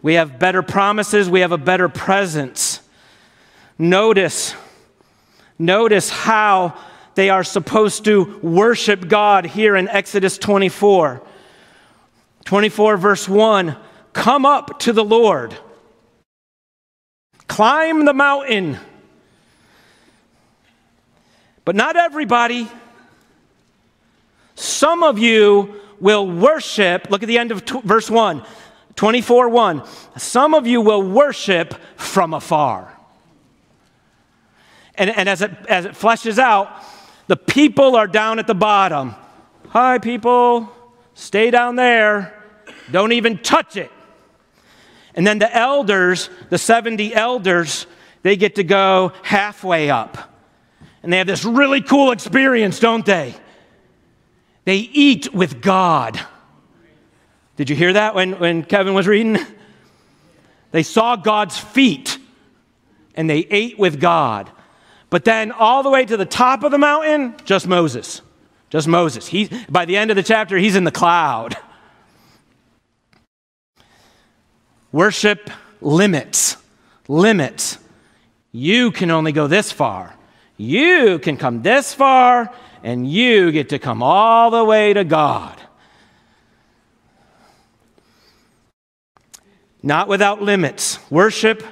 We 0.00 0.14
have 0.14 0.38
better 0.38 0.62
promises, 0.62 1.28
we 1.28 1.40
have 1.40 1.50
a 1.50 1.58
better 1.58 1.88
presence. 1.88 2.80
Notice, 3.76 4.54
notice 5.58 6.08
how 6.08 6.78
they 7.16 7.30
are 7.30 7.42
supposed 7.42 8.04
to 8.04 8.38
worship 8.42 9.08
God 9.08 9.44
here 9.44 9.74
in 9.74 9.88
Exodus 9.88 10.38
24. 10.38 11.20
24, 12.44 12.96
verse 12.96 13.28
1 13.28 13.76
Come 14.12 14.46
up 14.46 14.78
to 14.80 14.92
the 14.92 15.04
Lord, 15.04 15.56
climb 17.48 18.04
the 18.04 18.14
mountain. 18.14 18.78
But 21.64 21.74
not 21.74 21.96
everybody. 21.96 22.68
Some 24.54 25.02
of 25.02 25.18
you 25.18 25.80
will 26.00 26.30
worship, 26.30 27.08
look 27.10 27.22
at 27.22 27.26
the 27.26 27.38
end 27.38 27.52
of 27.52 27.64
t- 27.64 27.80
verse 27.84 28.10
1, 28.10 28.44
24 28.96 29.48
1. 29.48 29.82
Some 30.16 30.54
of 30.54 30.66
you 30.66 30.80
will 30.80 31.02
worship 31.02 31.74
from 31.96 32.34
afar. 32.34 32.92
And, 34.96 35.10
and 35.10 35.28
as, 35.28 35.42
it, 35.42 35.50
as 35.68 35.84
it 35.84 35.92
fleshes 35.92 36.38
out, 36.38 36.82
the 37.26 37.36
people 37.36 37.96
are 37.96 38.06
down 38.06 38.38
at 38.38 38.46
the 38.46 38.54
bottom. 38.54 39.14
Hi, 39.68 39.98
people, 39.98 40.68
stay 41.14 41.50
down 41.50 41.76
there. 41.76 42.42
Don't 42.90 43.12
even 43.12 43.38
touch 43.38 43.76
it. 43.76 43.90
And 45.14 45.26
then 45.26 45.38
the 45.38 45.54
elders, 45.54 46.28
the 46.50 46.58
70 46.58 47.14
elders, 47.14 47.86
they 48.22 48.36
get 48.36 48.56
to 48.56 48.64
go 48.64 49.12
halfway 49.22 49.90
up. 49.90 50.32
And 51.02 51.12
they 51.12 51.18
have 51.18 51.26
this 51.26 51.44
really 51.44 51.80
cool 51.80 52.12
experience, 52.12 52.80
don't 52.80 53.04
they? 53.04 53.34
They 54.64 54.76
eat 54.76 55.34
with 55.34 55.60
God. 55.60 56.20
Did 57.56 57.70
you 57.70 57.76
hear 57.76 57.92
that 57.92 58.14
when, 58.14 58.38
when 58.38 58.64
Kevin 58.64 58.94
was 58.94 59.06
reading? 59.06 59.38
They 60.72 60.82
saw 60.82 61.16
God's 61.16 61.56
feet 61.56 62.18
and 63.14 63.30
they 63.30 63.46
ate 63.50 63.78
with 63.78 64.00
God. 64.00 64.50
But 65.10 65.24
then 65.24 65.52
all 65.52 65.82
the 65.82 65.90
way 65.90 66.04
to 66.04 66.16
the 66.16 66.26
top 66.26 66.64
of 66.64 66.72
the 66.72 66.78
mountain, 66.78 67.36
just 67.44 67.68
Moses. 67.68 68.20
Just 68.70 68.88
Moses. 68.88 69.28
He, 69.28 69.48
by 69.68 69.84
the 69.84 69.96
end 69.96 70.10
of 70.10 70.16
the 70.16 70.22
chapter, 70.22 70.58
he's 70.58 70.74
in 70.74 70.82
the 70.82 70.90
cloud. 70.90 71.56
Worship 74.90 75.50
limits. 75.80 76.56
Limits. 77.06 77.78
You 78.50 78.90
can 78.90 79.12
only 79.12 79.30
go 79.30 79.46
this 79.46 79.70
far. 79.70 80.16
You 80.56 81.18
can 81.20 81.36
come 81.36 81.62
this 81.62 81.94
far, 81.94 82.52
and 82.84 83.10
you 83.10 83.50
get 83.50 83.70
to 83.70 83.78
come 83.78 84.02
all 84.02 84.50
the 84.50 84.62
way 84.62 84.92
to 84.92 85.04
God. 85.04 85.58
Not 89.82 90.06
without 90.06 90.42
limits. 90.42 90.98
Worship, 91.10 91.64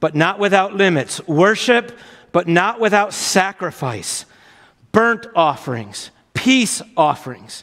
but 0.00 0.16
not 0.16 0.40
without 0.40 0.74
limits. 0.74 1.26
Worship, 1.28 1.96
but 2.32 2.48
not 2.48 2.80
without 2.80 3.14
sacrifice. 3.14 4.26
Burnt 4.90 5.26
offerings, 5.36 6.10
peace 6.34 6.82
offerings. 6.96 7.62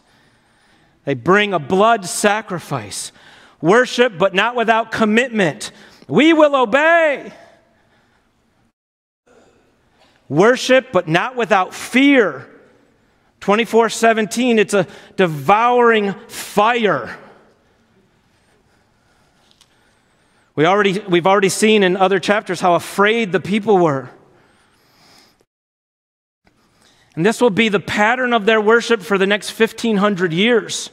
They 1.04 1.13
bring 1.13 1.54
a 1.54 1.60
blood 1.60 2.06
sacrifice. 2.06 3.12
Worship, 3.60 4.17
but 4.17 4.34
not 4.34 4.56
without 4.56 4.93
commitment. 4.93 5.71
We 6.08 6.32
will 6.32 6.56
obey. 6.56 7.34
Worship, 10.30 10.93
but 10.93 11.10
not 11.10 11.36
without 11.36 11.73
fear. 11.73 12.50
24 13.39 13.89
17, 13.89 14.60
it's 14.60 14.73
a 14.73 14.88
devouring 15.15 16.13
fire. 16.28 17.17
We 20.56 20.65
already, 20.65 21.00
we've 21.00 21.28
already 21.28 21.50
seen 21.50 21.84
in 21.84 21.95
other 21.95 22.19
chapters 22.19 22.60
how 22.60 22.73
afraid 22.73 23.32
the 23.32 23.39
people 23.39 23.78
were. 23.78 24.10
And 27.15 27.26
this 27.26 27.41
will 27.41 27.52
be 27.52 27.69
the 27.69 27.80
pattern 27.80 28.34
of 28.34 28.45
their 28.45 28.60
worship 28.60 29.02
for 29.02 29.17
the 29.17 29.28
next 29.28 29.58
1500 29.58 30.34
years. 30.34 30.89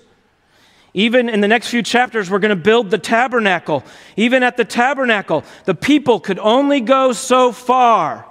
Even 0.93 1.29
in 1.29 1.41
the 1.41 1.49
next 1.49 1.69
few 1.69 1.83
chapters, 1.83 2.31
we're 2.31 2.39
going 2.39 2.57
to 2.57 2.63
build 2.63 2.91
the 2.91 2.99
tabernacle. 2.99 3.83
Even 4.17 4.43
at 4.43 4.57
the 4.57 4.65
tabernacle, 4.65 5.45
the 5.65 5.75
people 5.75 6.21
could 6.21 6.39
only 6.39 6.81
go 6.81 7.13
so 7.13 7.51
far. 7.51 8.27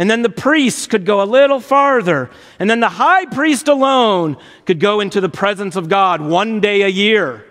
And 0.00 0.10
then 0.10 0.22
the 0.22 0.30
priests 0.30 0.86
could 0.86 1.04
go 1.04 1.22
a 1.22 1.28
little 1.28 1.60
farther. 1.60 2.30
And 2.58 2.70
then 2.70 2.80
the 2.80 2.88
high 2.88 3.26
priest 3.26 3.68
alone 3.68 4.38
could 4.64 4.80
go 4.80 5.00
into 5.00 5.20
the 5.20 5.28
presence 5.28 5.76
of 5.76 5.90
God 5.90 6.22
one 6.22 6.58
day 6.58 6.80
a 6.80 6.88
year. 6.88 7.44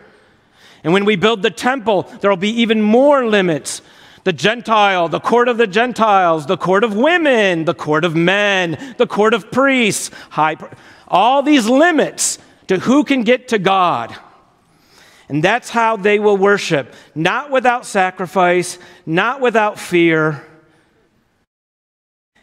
And 0.83 0.91
when 0.91 1.05
we 1.05 1.15
build 1.15 1.43
the 1.43 1.51
temple, 1.51 2.09
there 2.21 2.29
will 2.31 2.37
be 2.37 2.61
even 2.61 2.81
more 2.81 3.23
limits. 3.27 3.83
The 4.23 4.33
Gentile, 4.33 5.09
the 5.09 5.19
court 5.19 5.47
of 5.47 5.57
the 5.57 5.67
Gentiles, 5.67 6.47
the 6.47 6.57
court 6.57 6.83
of 6.83 6.95
women, 6.95 7.65
the 7.65 7.75
court 7.75 8.03
of 8.03 8.15
men, 8.15 8.95
the 8.97 9.05
court 9.05 9.35
of 9.35 9.51
priests, 9.51 10.09
high, 10.31 10.57
all 11.07 11.43
these 11.43 11.67
limits 11.67 12.39
to 12.65 12.79
who 12.79 13.03
can 13.03 13.21
get 13.21 13.49
to 13.49 13.59
God. 13.59 14.15
And 15.29 15.43
that's 15.43 15.69
how 15.69 15.97
they 15.97 16.17
will 16.17 16.35
worship, 16.35 16.95
not 17.13 17.51
without 17.51 17.85
sacrifice, 17.85 18.79
not 19.05 19.39
without 19.39 19.77
fear 19.77 20.48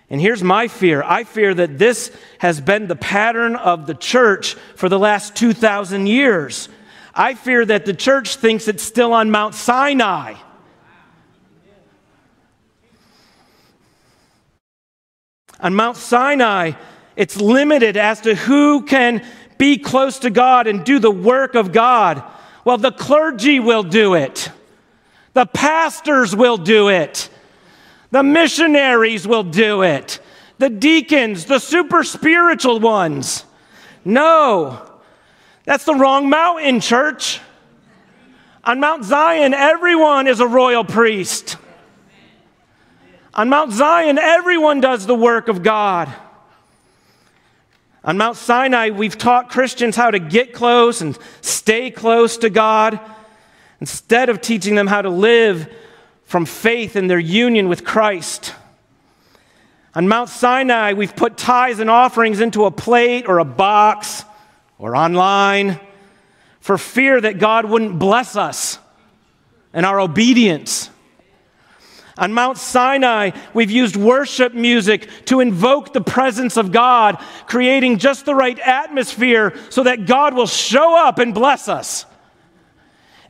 and 0.08 0.20
here's 0.20 0.42
my 0.42 0.68
fear 0.68 1.02
I 1.02 1.24
fear 1.24 1.52
that 1.54 1.78
this 1.78 2.16
has 2.38 2.60
been 2.60 2.86
the 2.86 2.96
pattern 2.96 3.56
of 3.56 3.86
the 3.86 3.94
church 3.94 4.54
for 4.76 4.88
the 4.88 4.98
last 4.98 5.34
2,000 5.36 6.06
years. 6.06 6.68
I 7.14 7.34
fear 7.34 7.64
that 7.64 7.86
the 7.86 7.94
church 7.94 8.36
thinks 8.36 8.68
it's 8.68 8.82
still 8.82 9.12
on 9.12 9.30
Mount 9.30 9.54
Sinai. 9.54 10.34
On 15.58 15.74
Mount 15.74 15.96
Sinai, 15.96 16.72
it's 17.16 17.40
limited 17.40 17.96
as 17.96 18.20
to 18.20 18.34
who 18.34 18.82
can 18.82 19.26
be 19.56 19.78
close 19.78 20.18
to 20.20 20.30
God 20.30 20.66
and 20.66 20.84
do 20.84 20.98
the 20.98 21.10
work 21.10 21.54
of 21.54 21.72
God. 21.72 22.22
Well, 22.64 22.76
the 22.76 22.92
clergy 22.92 23.58
will 23.58 23.82
do 23.82 24.14
it, 24.14 24.50
the 25.32 25.46
pastors 25.46 26.36
will 26.36 26.58
do 26.58 26.90
it. 26.90 27.30
The 28.16 28.22
missionaries 28.22 29.28
will 29.28 29.42
do 29.42 29.82
it. 29.82 30.20
The 30.56 30.70
deacons, 30.70 31.44
the 31.44 31.58
super 31.58 32.02
spiritual 32.02 32.80
ones. 32.80 33.44
No, 34.06 34.80
that's 35.64 35.84
the 35.84 35.94
wrong 35.94 36.30
mountain, 36.30 36.80
church. 36.80 37.40
On 38.64 38.80
Mount 38.80 39.04
Zion, 39.04 39.52
everyone 39.52 40.28
is 40.28 40.40
a 40.40 40.46
royal 40.46 40.82
priest. 40.82 41.58
On 43.34 43.50
Mount 43.50 43.72
Zion, 43.72 44.18
everyone 44.18 44.80
does 44.80 45.04
the 45.04 45.14
work 45.14 45.48
of 45.48 45.62
God. 45.62 46.10
On 48.02 48.16
Mount 48.16 48.38
Sinai, 48.38 48.88
we've 48.88 49.18
taught 49.18 49.50
Christians 49.50 49.94
how 49.94 50.10
to 50.10 50.18
get 50.18 50.54
close 50.54 51.02
and 51.02 51.18
stay 51.42 51.90
close 51.90 52.38
to 52.38 52.48
God 52.48 52.98
instead 53.78 54.30
of 54.30 54.40
teaching 54.40 54.74
them 54.74 54.86
how 54.86 55.02
to 55.02 55.10
live 55.10 55.70
from 56.26 56.44
faith 56.44 56.96
in 56.96 57.06
their 57.06 57.18
union 57.18 57.68
with 57.68 57.84
Christ. 57.84 58.54
On 59.94 60.06
Mount 60.06 60.28
Sinai, 60.28 60.92
we've 60.92 61.16
put 61.16 61.38
tithes 61.38 61.80
and 61.80 61.88
offerings 61.88 62.40
into 62.40 62.66
a 62.66 62.70
plate 62.70 63.26
or 63.26 63.38
a 63.38 63.44
box 63.44 64.24
or 64.78 64.94
online 64.94 65.80
for 66.60 66.76
fear 66.76 67.18
that 67.20 67.38
God 67.38 67.64
wouldn't 67.64 67.98
bless 67.98 68.36
us 68.36 68.78
and 69.72 69.86
our 69.86 70.00
obedience. 70.00 70.90
On 72.18 72.32
Mount 72.32 72.58
Sinai, 72.58 73.30
we've 73.54 73.70
used 73.70 73.94
worship 73.94 74.52
music 74.54 75.08
to 75.26 75.40
invoke 75.40 75.92
the 75.92 76.00
presence 76.00 76.56
of 76.56 76.72
God, 76.72 77.22
creating 77.46 77.98
just 77.98 78.24
the 78.24 78.34
right 78.34 78.58
atmosphere 78.58 79.54
so 79.70 79.82
that 79.82 80.06
God 80.06 80.34
will 80.34 80.46
show 80.46 80.96
up 80.96 81.18
and 81.18 81.34
bless 81.34 81.68
us. 81.68 82.04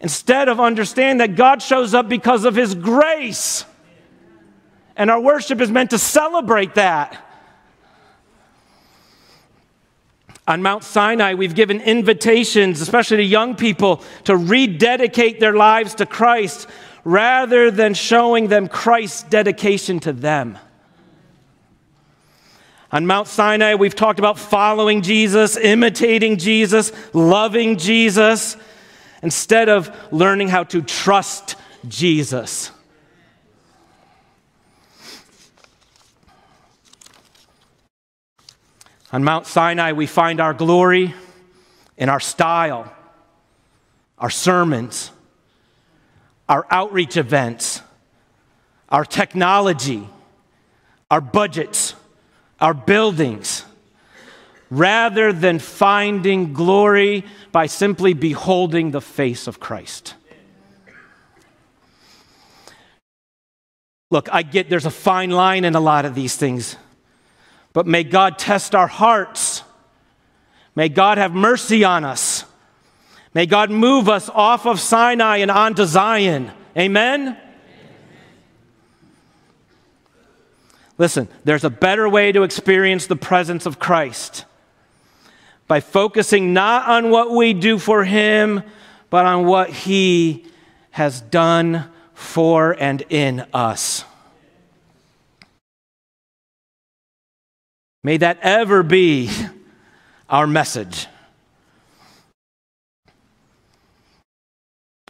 Instead 0.06 0.48
of 0.48 0.60
understanding 0.60 1.16
that 1.16 1.34
God 1.34 1.60
shows 1.60 1.92
up 1.92 2.08
because 2.08 2.44
of 2.44 2.54
His 2.54 2.76
grace. 2.76 3.64
And 4.94 5.10
our 5.10 5.18
worship 5.18 5.60
is 5.60 5.68
meant 5.68 5.90
to 5.90 5.98
celebrate 5.98 6.76
that. 6.76 7.26
On 10.46 10.62
Mount 10.62 10.84
Sinai, 10.84 11.34
we've 11.34 11.56
given 11.56 11.80
invitations, 11.80 12.80
especially 12.80 13.16
to 13.16 13.24
young 13.24 13.56
people, 13.56 14.00
to 14.22 14.36
rededicate 14.36 15.40
their 15.40 15.54
lives 15.54 15.96
to 15.96 16.06
Christ 16.06 16.68
rather 17.02 17.72
than 17.72 17.92
showing 17.92 18.46
them 18.46 18.68
Christ's 18.68 19.24
dedication 19.24 19.98
to 19.98 20.12
them. 20.12 20.56
On 22.92 23.08
Mount 23.08 23.26
Sinai, 23.26 23.74
we've 23.74 23.96
talked 23.96 24.20
about 24.20 24.38
following 24.38 25.02
Jesus, 25.02 25.56
imitating 25.56 26.36
Jesus, 26.36 26.92
loving 27.12 27.76
Jesus, 27.76 28.56
instead 29.22 29.68
of 29.68 29.94
learning 30.12 30.48
how 30.48 30.64
to 30.64 30.82
trust 30.82 31.56
Jesus. 31.88 32.70
On 39.12 39.22
Mount 39.22 39.46
Sinai, 39.46 39.92
we 39.92 40.06
find 40.06 40.40
our 40.40 40.52
glory 40.52 41.14
in 41.96 42.08
our 42.08 42.20
style, 42.20 42.92
our 44.18 44.30
sermons, 44.30 45.10
our 46.48 46.66
outreach 46.70 47.16
events, 47.16 47.82
our 48.88 49.04
technology, 49.04 50.08
our 51.10 51.20
budgets, 51.20 51.94
our 52.60 52.74
buildings, 52.74 53.64
rather 54.70 55.32
than 55.32 55.58
finding 55.58 56.52
glory 56.52 57.24
by 57.52 57.66
simply 57.66 58.14
beholding 58.14 58.90
the 58.90 59.00
face 59.00 59.46
of 59.46 59.60
Christ. 59.60 60.14
Look, 64.10 64.28
I 64.32 64.42
get 64.42 64.70
there's 64.70 64.86
a 64.86 64.90
fine 64.90 65.30
line 65.30 65.64
in 65.64 65.74
a 65.74 65.80
lot 65.80 66.04
of 66.04 66.14
these 66.14 66.36
things, 66.36 66.76
but 67.72 67.86
may 67.86 68.04
God 68.04 68.38
test 68.38 68.74
our 68.74 68.86
hearts. 68.86 69.62
May 70.74 70.88
God 70.88 71.18
have 71.18 71.32
mercy 71.32 71.84
on 71.84 72.04
us. 72.04 72.44
May 73.34 73.46
God 73.46 73.70
move 73.70 74.08
us 74.08 74.30
off 74.30 74.66
of 74.66 74.80
Sinai 74.80 75.38
and 75.38 75.50
onto 75.50 75.84
Zion. 75.84 76.50
Amen? 76.76 77.36
Listen, 80.98 81.28
there's 81.44 81.64
a 81.64 81.70
better 81.70 82.08
way 82.08 82.32
to 82.32 82.42
experience 82.42 83.06
the 83.06 83.16
presence 83.16 83.66
of 83.66 83.78
Christ 83.78 84.44
by 85.66 85.80
focusing 85.80 86.52
not 86.52 86.88
on 86.88 87.10
what 87.10 87.30
we 87.30 87.52
do 87.52 87.78
for 87.78 88.04
Him, 88.04 88.62
but 89.10 89.26
on 89.26 89.46
what 89.46 89.70
He 89.70 90.46
has 90.90 91.20
done 91.20 91.90
for 92.14 92.76
and 92.78 93.02
in 93.10 93.44
us. 93.52 94.04
May 98.02 98.16
that 98.18 98.38
ever 98.40 98.82
be 98.82 99.30
our 100.30 100.46
message. 100.46 101.06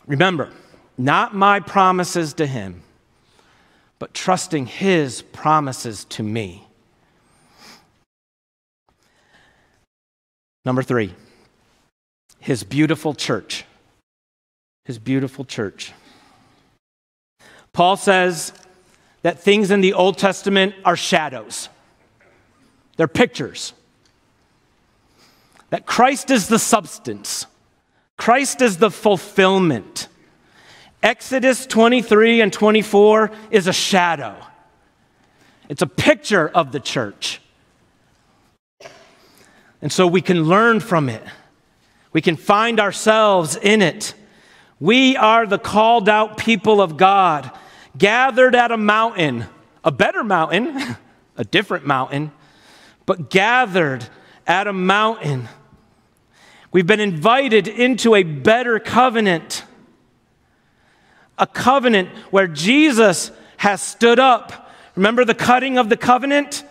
Remember, 0.07 0.51
not 0.97 1.35
my 1.35 1.61
promises 1.61 2.35
to 2.35 2.47
him, 2.47 2.83
but 3.99 4.15
trusting 4.15 4.67
his 4.67 5.23
promises 5.23 6.05
to 6.07 6.23
me. 6.23 6.66
Number 10.67 10.83
three, 10.83 11.15
his 12.41 12.65
beautiful 12.65 13.15
church. 13.15 13.65
His 14.85 14.99
beautiful 14.99 15.45
church. 15.45 15.93
Paul 17.73 17.97
says 17.97 18.53
that 19.23 19.41
things 19.41 19.71
in 19.71 19.81
the 19.81 19.95
Old 19.95 20.19
Testament 20.19 20.75
are 20.85 20.97
shadows, 20.97 21.69
they're 22.97 23.09
pictures. 23.09 23.73
That 25.71 25.85
Christ 25.85 26.31
is 26.31 26.47
the 26.47 26.61
substance. 26.61 27.47
Christ 28.17 28.63
is 28.63 28.79
the 28.79 28.91
fulfillment. 28.91 30.07
Exodus 31.03 31.67
23 31.67 32.41
and 32.41 32.53
24 32.53 33.33
is 33.51 33.67
a 33.67 33.73
shadow, 33.73 34.35
it's 35.69 35.83
a 35.83 35.87
picture 35.87 36.49
of 36.49 36.73
the 36.73 36.81
church. 36.81 37.41
And 39.83 39.93
so 39.93 40.07
we 40.07 40.21
can 40.21 40.45
learn 40.45 40.81
from 40.81 41.09
it, 41.09 41.23
we 42.13 42.21
can 42.21 42.37
find 42.37 42.81
ourselves 42.81 43.57
in 43.57 43.83
it. 43.83 44.15
We 44.79 45.17
are 45.17 45.47
the 45.47 45.59
called 45.59 46.07
out 46.09 46.37
people 46.37 46.83
of 46.83 46.99
God, 46.99 47.51
gathered 47.97 48.55
at 48.55 48.71
a 48.71 48.77
mountain, 48.77 49.47
a 49.83 49.91
better 49.91 50.23
mountain, 50.23 50.97
a 51.37 51.45
different 51.45 51.87
mountain, 51.87 52.33
but 53.07 53.31
gathered 53.31 54.07
at 54.47 54.67
a 54.67 54.73
mountain 54.73 55.49
We've 56.77 56.87
been 56.87 57.01
invited 57.01 57.69
into 57.69 58.15
a 58.15 58.23
better 58.23 58.79
covenant, 58.79 59.65
a 61.39 61.47
covenant 61.47 62.11
where 62.31 62.47
Jesus 62.47 63.33
has 63.57 63.81
stood 63.81 64.19
up. 64.19 64.71
Remember 64.95 65.25
the 65.25 65.35
cutting 65.35 65.79
of 65.79 65.89
the 65.89 65.97
covenant? 65.97 66.65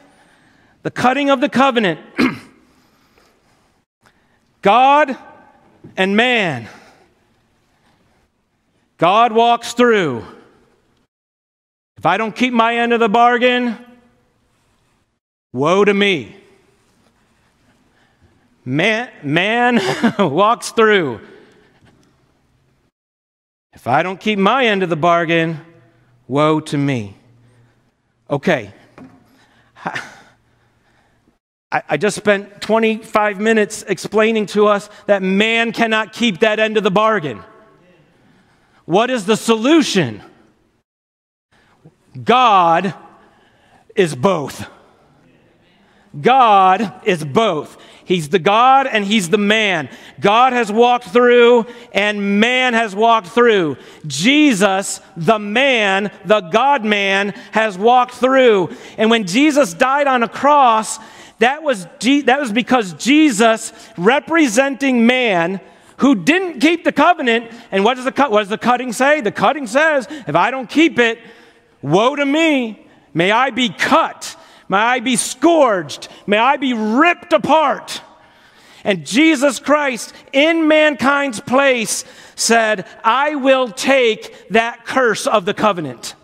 The 0.84 0.92
cutting 0.92 1.32
of 1.32 1.42
the 1.42 1.50
covenant. 1.50 2.00
God 4.66 5.16
and 5.96 6.18
man. 6.18 6.68
God 8.98 9.32
walks 9.32 9.74
through. 9.74 10.26
If 11.98 12.08
I 12.08 12.18
don't 12.18 12.36
keep 12.36 12.52
my 12.52 12.78
end 12.78 12.92
of 12.92 13.00
the 13.00 13.08
bargain, 13.08 13.78
woe 15.54 15.86
to 15.86 15.94
me. 15.94 16.36
Man, 18.66 19.12
man 19.22 19.80
walks 20.18 20.72
through. 20.72 21.20
If 23.72 23.86
I 23.86 24.02
don't 24.02 24.20
keep 24.20 24.40
my 24.40 24.66
end 24.66 24.82
of 24.82 24.90
the 24.90 24.96
bargain, 24.96 25.62
woe 26.28 26.60
to 26.62 26.76
me. 26.76 27.16
Okay. 28.32 28.74
I, 31.72 31.98
just 31.98 32.16
spent 32.16 32.62
25 32.62 33.40
minutes 33.40 33.84
explaining 33.84 34.46
to 34.48 34.68
us 34.68 34.90
that 35.08 35.22
man 35.22 35.74
cannot 35.74 36.14
keep 36.14 36.40
that 36.40 36.60
end 36.60 36.78
of 36.78 36.84
the 36.84 36.92
bargain. 36.92 37.44
What 38.86 39.10
is 39.10 39.26
the 39.26 39.36
solution? 39.36 40.22
God 42.24 42.94
is 43.96 44.16
both. 44.16 44.70
God 46.20 46.94
is 47.04 47.26
both. 47.26 47.78
He's 48.06 48.30
the 48.30 48.40
God 48.40 48.86
and 48.86 49.04
He's 49.04 49.30
the 49.30 49.40
man. 49.40 49.90
God 50.20 50.54
has 50.54 50.72
walked 50.72 51.06
through 51.06 51.66
and 51.92 52.40
man 52.40 52.76
has 52.76 52.96
walked 52.96 53.28
through. 53.28 53.78
Jesus, 54.06 55.02
the 55.18 55.40
man, 55.40 56.12
the 56.24 56.42
God 56.42 56.86
man, 56.86 57.30
has 57.52 57.78
walked 57.78 58.14
through. 58.14 58.70
And 58.98 59.10
when 59.10 59.26
Jesus 59.26 59.74
died 59.74 60.08
on 60.08 60.22
a 60.22 60.30
cross, 60.30 61.00
that 61.40 61.64
was, 61.64 61.86
that 62.00 62.40
was 62.40 62.52
because 62.52 62.94
Jesus, 62.94 63.74
representing 63.98 65.06
man, 65.06 65.60
who 65.98 66.16
didn't 66.16 66.60
keep 66.60 66.84
the 66.84 66.92
covenant, 66.92 67.52
and 67.72 67.84
what 67.84 67.96
does 67.96 68.06
the, 68.06 68.12
what 68.30 68.40
does 68.40 68.50
the 68.50 68.58
cutting 68.58 68.92
say? 68.94 69.22
The 69.22 69.32
cutting 69.32 69.68
says, 69.68 70.08
if 70.10 70.36
I 70.36 70.52
don't 70.52 70.70
keep 70.70 71.00
it, 71.00 71.20
woe 71.82 72.16
to 72.16 72.26
me. 72.26 72.88
May 73.14 73.32
I 73.32 73.50
be 73.52 73.70
cut. 73.70 74.36
May 74.68 74.78
I 74.78 75.00
be 75.00 75.16
scourged. 75.16 76.10
May 76.28 76.38
I 76.38 76.58
be 76.58 76.74
ripped 76.74 77.32
apart. 77.32 78.02
And 78.84 79.06
Jesus 79.06 79.60
Christ, 79.60 80.14
in 80.34 80.68
mankind's 80.68 81.40
place, 81.40 82.04
said, 82.36 82.86
I 83.04 83.36
will 83.36 83.70
take 83.70 84.50
that 84.50 84.86
curse 84.86 85.28
of 85.28 85.46
the 85.46 85.54
covenant. 85.54 86.16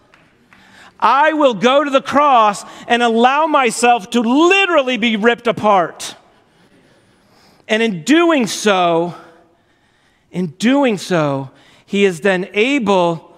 I 1.02 1.34
will 1.34 1.56
go 1.56 1.84
to 1.84 1.90
the 1.90 2.02
cross 2.02 2.64
and 2.88 3.02
allow 3.02 3.48
myself 3.48 4.10
to 4.12 4.22
literally 4.22 4.98
be 4.98 5.16
ripped 5.18 5.48
apart. 5.48 6.16
And 7.68 7.82
in 7.82 8.04
doing 8.04 8.48
so, 8.48 9.16
in 10.32 10.48
doing 10.48 10.98
so, 10.98 11.50
he 11.86 12.06
is 12.06 12.22
then 12.22 12.50
able, 12.54 13.36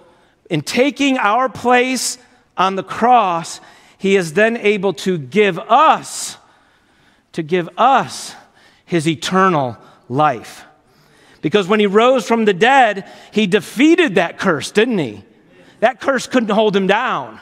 in 0.49 0.61
taking 0.61 1.17
our 1.17 1.47
place 1.49 2.17
on 2.57 2.75
the 2.75 2.83
cross, 2.83 3.61
he 3.97 4.15
is 4.15 4.33
then 4.33 4.57
able 4.57 4.93
to 4.93 5.17
give 5.17 5.57
us, 5.57 6.37
to 7.31 7.43
give 7.43 7.69
us 7.77 8.35
his 8.85 9.07
eternal 9.07 9.77
life. 10.09 10.65
Because 11.41 11.67
when 11.67 11.79
he 11.79 11.87
rose 11.87 12.27
from 12.27 12.45
the 12.45 12.53
dead, 12.53 13.09
he 13.31 13.47
defeated 13.47 14.15
that 14.15 14.37
curse, 14.37 14.71
didn't 14.71 14.97
he? 14.97 15.23
That 15.79 15.99
curse 15.99 16.27
couldn't 16.27 16.49
hold 16.49 16.75
him 16.75 16.87
down. 16.87 17.39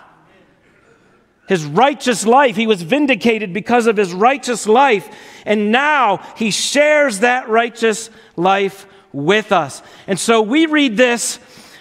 His 1.52 1.66
righteous 1.66 2.26
life, 2.26 2.56
he 2.56 2.66
was 2.66 2.82
vindicated 2.82 3.52
because 3.52 3.86
of 3.86 3.97
his 3.97 4.14
righteous 4.14 4.66
life. 4.66 5.10
And 5.45 5.70
now 5.70 6.26
he 6.38 6.49
shares 6.49 7.20
that 7.20 7.49
righteous 7.49 8.10
life 8.38 8.86
with 9.12 9.52
us. 9.52 9.84
And 10.08 10.18
so 10.18 10.41
we 10.41 10.66
read 10.66 10.95
this, 10.95 11.39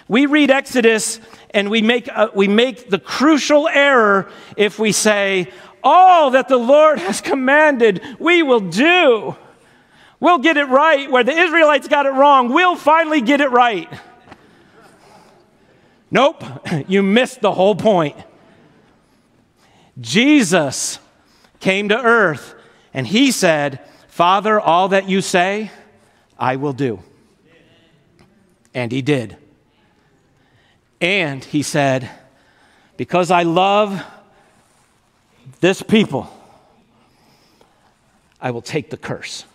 we 0.09 0.25
read 0.25 0.51
Exodus, 0.51 1.21
and 1.51 1.69
we 1.69 1.81
make, 1.81 2.09
uh, 2.13 2.27
we 2.35 2.49
make 2.49 2.89
the 2.89 2.99
crucial 2.99 3.69
error 3.69 4.29
if 4.57 4.77
we 4.77 4.91
say, 4.91 5.47
All 5.81 6.31
that 6.31 6.49
the 6.49 6.57
Lord 6.57 6.99
has 6.99 7.21
commanded, 7.21 8.01
we 8.19 8.43
will 8.43 8.59
do. 8.59 9.37
We'll 10.19 10.39
get 10.39 10.57
it 10.57 10.65
right 10.65 11.09
where 11.09 11.23
the 11.23 11.31
Israelites 11.31 11.87
got 11.87 12.05
it 12.05 12.11
wrong. 12.11 12.51
We'll 12.51 12.75
finally 12.75 13.21
get 13.21 13.39
it 13.39 13.51
right. 13.51 13.87
Nope, 16.11 16.43
you 16.89 17.01
missed 17.03 17.39
the 17.39 17.53
whole 17.53 17.75
point. 17.75 18.17
Jesus 19.99 20.99
came 21.59 21.89
to 21.89 22.01
earth 22.01 22.55
and 22.93 23.05
he 23.05 23.31
said, 23.31 23.79
Father, 24.07 24.59
all 24.59 24.89
that 24.89 25.07
you 25.09 25.21
say, 25.21 25.71
I 26.37 26.55
will 26.55 26.73
do. 26.73 26.99
And 28.73 28.91
he 28.91 29.01
did. 29.01 29.37
And 30.99 31.43
he 31.43 31.63
said, 31.63 32.09
Because 32.97 33.31
I 33.31 33.43
love 33.43 34.03
this 35.59 35.81
people, 35.81 36.29
I 38.39 38.51
will 38.51 38.61
take 38.61 38.89
the 38.89 38.97
curse. 38.97 39.45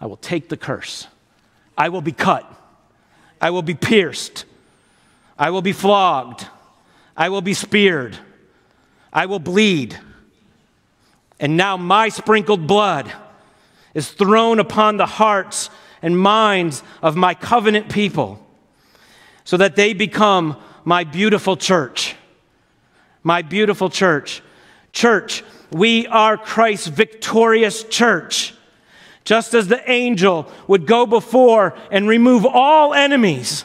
I 0.00 0.06
will 0.06 0.16
take 0.16 0.48
the 0.48 0.56
curse. 0.56 1.06
I 1.76 1.88
will 1.88 2.02
be 2.02 2.12
cut. 2.12 2.44
I 3.40 3.50
will 3.50 3.62
be 3.62 3.74
pierced. 3.74 4.44
I 5.38 5.50
will 5.50 5.62
be 5.62 5.72
flogged. 5.72 6.46
I 7.16 7.28
will 7.28 7.40
be 7.40 7.54
speared. 7.54 8.18
I 9.12 9.26
will 9.26 9.38
bleed. 9.38 9.98
And 11.40 11.56
now 11.56 11.76
my 11.76 12.08
sprinkled 12.08 12.66
blood 12.66 13.12
is 13.94 14.10
thrown 14.10 14.58
upon 14.58 14.96
the 14.96 15.06
hearts 15.06 15.70
and 16.02 16.18
minds 16.18 16.82
of 17.02 17.16
my 17.16 17.34
covenant 17.34 17.90
people 17.90 18.44
so 19.44 19.56
that 19.56 19.76
they 19.76 19.92
become 19.92 20.56
my 20.84 21.04
beautiful 21.04 21.56
church. 21.56 22.14
My 23.22 23.42
beautiful 23.42 23.90
church. 23.90 24.42
Church, 24.92 25.42
we 25.70 26.06
are 26.06 26.36
Christ's 26.36 26.88
victorious 26.88 27.84
church 27.84 28.54
just 29.28 29.52
as 29.52 29.68
the 29.68 29.90
angel 29.90 30.50
would 30.66 30.86
go 30.86 31.04
before 31.04 31.76
and 31.90 32.08
remove 32.08 32.46
all 32.46 32.94
enemies. 32.94 33.62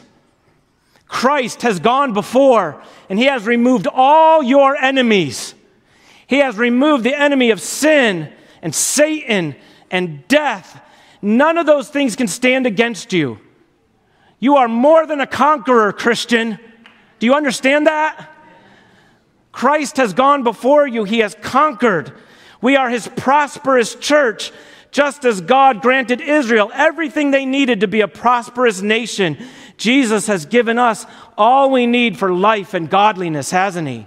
Christ 1.14 1.62
has 1.62 1.80
gone 1.80 2.12
before 2.14 2.82
and 3.08 3.20
he 3.20 3.26
has 3.26 3.46
removed 3.46 3.86
all 3.86 4.42
your 4.42 4.76
enemies. 4.76 5.54
He 6.26 6.40
has 6.40 6.58
removed 6.58 7.04
the 7.04 7.14
enemy 7.14 7.52
of 7.52 7.62
sin 7.62 8.34
and 8.64 8.74
Satan 8.74 9.56
and 9.92 10.28
death. 10.28 10.82
None 11.22 11.60
of 11.60 11.68
those 11.68 11.88
things 11.88 12.16
can 12.16 12.28
stand 12.28 12.66
against 12.66 13.14
you. 13.14 13.40
You 14.40 14.56
are 14.58 14.68
more 14.68 15.06
than 15.06 15.22
a 15.22 15.28
conqueror, 15.28 15.94
Christian. 15.94 16.58
Do 17.20 17.28
you 17.28 17.36
understand 17.36 17.86
that? 17.86 18.34
Christ 19.52 19.98
has 19.98 20.14
gone 20.14 20.42
before 20.42 20.88
you, 20.88 21.04
he 21.04 21.20
has 21.20 21.36
conquered. 21.44 22.12
We 22.60 22.76
are 22.76 22.90
his 22.90 23.08
prosperous 23.08 23.94
church 23.94 24.52
just 24.94 25.26
as 25.26 25.42
God 25.42 25.82
granted 25.82 26.22
Israel 26.22 26.72
everything 26.74 27.32
they 27.32 27.46
needed 27.46 27.82
to 27.82 27.88
be 27.88 28.02
a 28.02 28.08
prosperous 28.08 28.82
nation, 28.82 29.38
Jesus 29.76 30.28
has 30.28 30.46
given 30.46 30.78
us 30.78 31.06
all 31.36 31.72
we 31.72 31.88
need 31.88 32.18
for 32.18 32.32
life 32.32 32.76
and 32.76 32.90
godliness, 32.90 33.50
hasn't 33.50 33.88
He? 33.88 34.06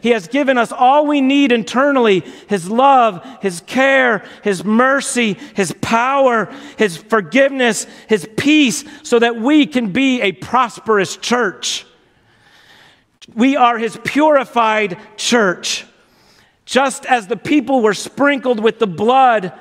He 0.00 0.10
has 0.10 0.28
given 0.28 0.56
us 0.56 0.70
all 0.70 1.06
we 1.06 1.20
need 1.20 1.50
internally 1.50 2.20
His 2.46 2.70
love, 2.70 3.26
His 3.42 3.60
care, 3.62 4.24
His 4.44 4.64
mercy, 4.64 5.34
His 5.54 5.74
power, 5.80 6.54
His 6.78 6.96
forgiveness, 6.96 7.86
His 8.08 8.28
peace, 8.36 8.84
so 9.02 9.18
that 9.18 9.34
we 9.34 9.66
can 9.66 9.92
be 9.92 10.22
a 10.22 10.30
prosperous 10.30 11.16
church. 11.16 11.86
We 13.34 13.56
are 13.56 13.78
His 13.78 13.98
purified 14.04 14.96
church. 15.16 15.86
Just 16.66 17.04
as 17.04 17.26
the 17.26 17.36
people 17.36 17.82
were 17.82 17.94
sprinkled 17.94 18.60
with 18.60 18.78
the 18.78 18.86
blood 18.86 19.52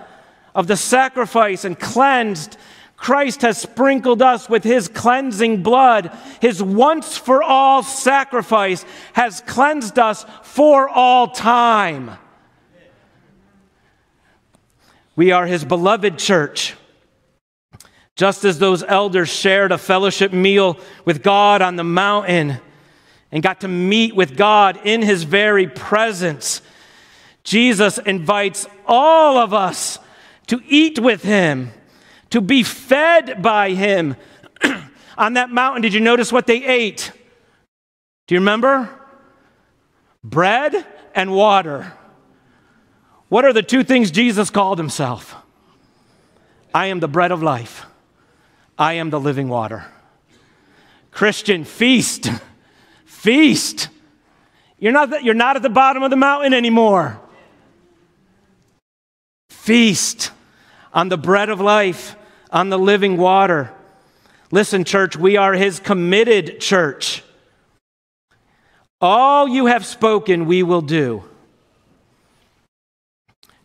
of 0.56 0.68
the 0.68 0.78
sacrifice 0.78 1.66
and 1.66 1.80
cleansed, 1.80 2.58
Christ 2.96 3.42
has 3.42 3.58
sprinkled 3.58 4.22
us 4.22 4.48
with 4.48 4.64
his 4.64 4.88
cleansing 4.88 5.62
blood. 5.62 6.18
His 6.40 6.64
once 6.64 7.18
for 7.18 7.44
all 7.44 7.84
sacrifice 7.84 8.86
has 9.14 9.42
cleansed 9.42 10.00
us 10.00 10.26
for 10.44 10.88
all 10.88 11.28
time. 11.28 12.12
We 15.16 15.32
are 15.32 15.46
his 15.46 15.66
beloved 15.66 16.18
church. 16.18 16.76
Just 18.16 18.46
as 18.46 18.60
those 18.60 18.84
elders 18.84 19.30
shared 19.30 19.72
a 19.72 19.78
fellowship 19.78 20.32
meal 20.32 20.78
with 21.04 21.24
God 21.24 21.62
on 21.62 21.76
the 21.76 21.84
mountain 21.84 22.60
and 23.32 23.44
got 23.44 23.62
to 23.62 23.68
meet 23.68 24.16
with 24.16 24.38
God 24.38 24.80
in 24.86 25.02
his 25.02 25.24
very 25.24 25.68
presence, 25.68 26.62
Jesus 27.44 27.98
invites 27.98 28.68
all 28.86 29.38
of 29.38 29.54
us 29.54 29.98
to 30.54 30.62
eat 30.68 31.00
with 31.00 31.24
him, 31.24 31.72
to 32.30 32.40
be 32.40 32.62
fed 32.62 33.42
by 33.42 33.72
him. 33.72 34.16
On 35.18 35.34
that 35.34 35.50
mountain, 35.50 35.82
did 35.82 35.96
you 35.96 36.00
notice 36.00 36.32
what 36.32 36.46
they 36.46 36.64
ate? 36.64 37.12
Do 38.28 38.36
you 38.36 38.40
remember? 38.40 38.88
Bread 40.24 40.86
and 41.16 41.34
water. 41.34 41.92
What 43.30 43.46
are 43.46 43.54
the 43.54 43.64
two 43.64 43.84
things 43.84 44.12
Jesus 44.12 44.52
called 44.52 44.78
himself? 44.78 45.36
I 46.72 46.88
am 46.88 47.00
the 47.00 47.08
bread 47.08 47.32
of 47.32 47.42
life. 47.42 47.88
I 48.78 48.94
am 48.94 49.10
the 49.10 49.20
living 49.20 49.50
water. 49.50 49.86
Christian, 51.10 51.64
feast. 51.64 52.30
Feast. 53.06 53.90
You're 54.78 54.92
not, 54.92 55.24
you're 55.24 55.34
not 55.34 55.56
at 55.56 55.64
the 55.64 55.70
bottom 55.70 56.04
of 56.04 56.12
the 56.12 56.18
mountain 56.18 56.54
anymore. 56.54 57.20
Feast 59.50 60.32
on 60.94 61.10
the 61.10 61.18
bread 61.18 61.50
of 61.50 61.60
life, 61.60 62.16
on 62.52 62.70
the 62.70 62.78
living 62.78 63.18
water. 63.18 63.74
Listen, 64.52 64.84
church, 64.84 65.18
we 65.18 65.38
are 65.38 65.54
his 65.54 65.80
committed 65.80 66.60
church. 66.60 67.24
All 69.02 69.48
you 69.48 69.66
have 69.66 69.86
spoken, 69.86 70.46
we 70.46 70.64
will 70.64 70.82
do. 70.82 71.24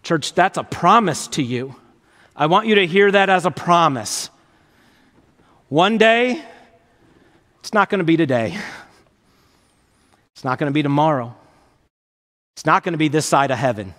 Church, 0.03 0.33
that's 0.33 0.57
a 0.57 0.65
promise 0.65 1.29
to 1.29 1.43
you. 1.43 1.77
I 2.35 2.47
want 2.47 2.67
you 2.67 2.77
to 2.77 2.87
hear 2.87 3.11
that 3.11 3.29
as 3.29 3.45
a 3.45 3.51
promise. 3.51 4.31
One 5.69 5.99
day, 5.99 6.43
it's 7.61 7.75
not 7.75 7.91
going 7.91 7.99
to 7.99 8.05
be 8.05 8.17
today. 8.17 8.57
It's 10.35 10.45
not 10.45 10.59
going 10.59 10.71
to 10.71 10.75
be 10.75 10.83
tomorrow. 10.83 11.35
It's 12.57 12.65
not 12.65 12.85
going 12.85 12.93
to 12.93 12.99
be 12.99 13.09
this 13.09 13.27
side 13.27 13.51
of 13.51 13.59
heaven. 13.59 13.93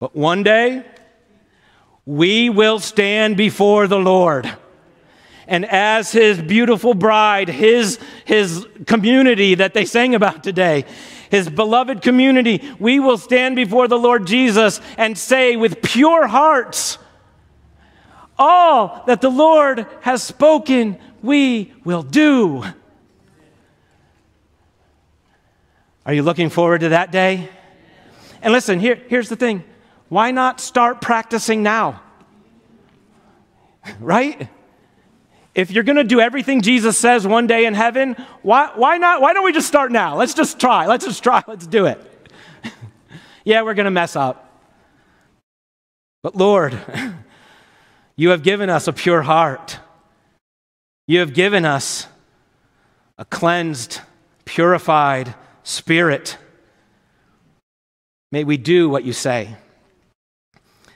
But 0.00 0.14
one 0.14 0.42
day, 0.42 0.84
we 2.06 2.50
will 2.50 2.78
stand 2.78 3.36
before 3.36 3.86
the 3.86 3.98
Lord. 3.98 4.50
And 5.46 5.64
as 5.64 6.12
his 6.12 6.40
beautiful 6.40 6.94
bride, 6.94 7.48
his, 7.48 7.98
his 8.24 8.66
community 8.86 9.56
that 9.56 9.74
they 9.74 9.84
sang 9.84 10.14
about 10.14 10.44
today, 10.44 10.84
his 11.30 11.48
beloved 11.48 12.02
community, 12.02 12.62
we 12.78 13.00
will 13.00 13.18
stand 13.18 13.56
before 13.56 13.88
the 13.88 13.98
Lord 13.98 14.26
Jesus 14.26 14.80
and 14.96 15.16
say 15.18 15.56
with 15.56 15.82
pure 15.82 16.26
hearts, 16.26 16.98
All 18.38 19.02
that 19.06 19.20
the 19.20 19.30
Lord 19.30 19.86
has 20.02 20.22
spoken, 20.22 20.98
we 21.22 21.72
will 21.84 22.02
do. 22.02 22.64
Are 26.06 26.14
you 26.14 26.22
looking 26.22 26.48
forward 26.48 26.80
to 26.80 26.90
that 26.90 27.12
day? 27.12 27.48
And 28.42 28.52
listen, 28.52 28.80
here, 28.80 29.00
here's 29.08 29.28
the 29.28 29.36
thing 29.36 29.64
why 30.10 30.30
not 30.30 30.60
start 30.60 31.00
practicing 31.00 31.62
now? 31.62 32.02
right? 34.00 34.50
if 35.54 35.70
you're 35.70 35.84
going 35.84 35.96
to 35.96 36.04
do 36.04 36.20
everything 36.20 36.62
Jesus 36.62 36.96
says 36.96 37.26
one 37.26 37.46
day 37.46 37.66
in 37.66 37.74
heaven, 37.74 38.14
why, 38.42 38.70
why 38.74 38.98
not? 38.98 39.20
Why 39.20 39.32
don't 39.32 39.44
we 39.44 39.52
just 39.52 39.66
start 39.66 39.90
now? 39.90 40.16
Let's 40.16 40.34
just 40.34 40.60
try. 40.60 40.86
Let's 40.86 41.04
just 41.04 41.22
try. 41.22 41.42
Let's 41.48 41.66
do 41.66 41.86
it. 41.86 42.00
yeah, 43.44 43.62
we're 43.62 43.74
going 43.74 43.84
to 43.84 43.90
mess 43.90 44.16
up. 44.16 44.46
But 46.22 46.36
Lord, 46.36 46.78
you 48.16 48.30
have 48.30 48.42
given 48.42 48.70
us 48.70 48.86
a 48.86 48.92
pure 48.92 49.22
heart. 49.22 49.78
You 51.06 51.20
have 51.20 51.34
given 51.34 51.64
us 51.64 52.06
a 53.18 53.24
cleansed, 53.24 54.00
purified 54.44 55.34
spirit. 55.62 56.38
May 58.30 58.44
we 58.44 58.56
do 58.56 58.88
what 58.88 59.04
you 59.04 59.12
say. 59.12 59.56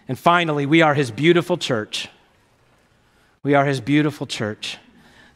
And 0.08 0.18
finally, 0.18 0.66
we 0.66 0.82
are 0.82 0.94
his 0.94 1.10
beautiful 1.10 1.56
church. 1.56 2.08
We 3.42 3.54
are 3.54 3.64
his 3.64 3.80
beautiful 3.80 4.26
church. 4.26 4.78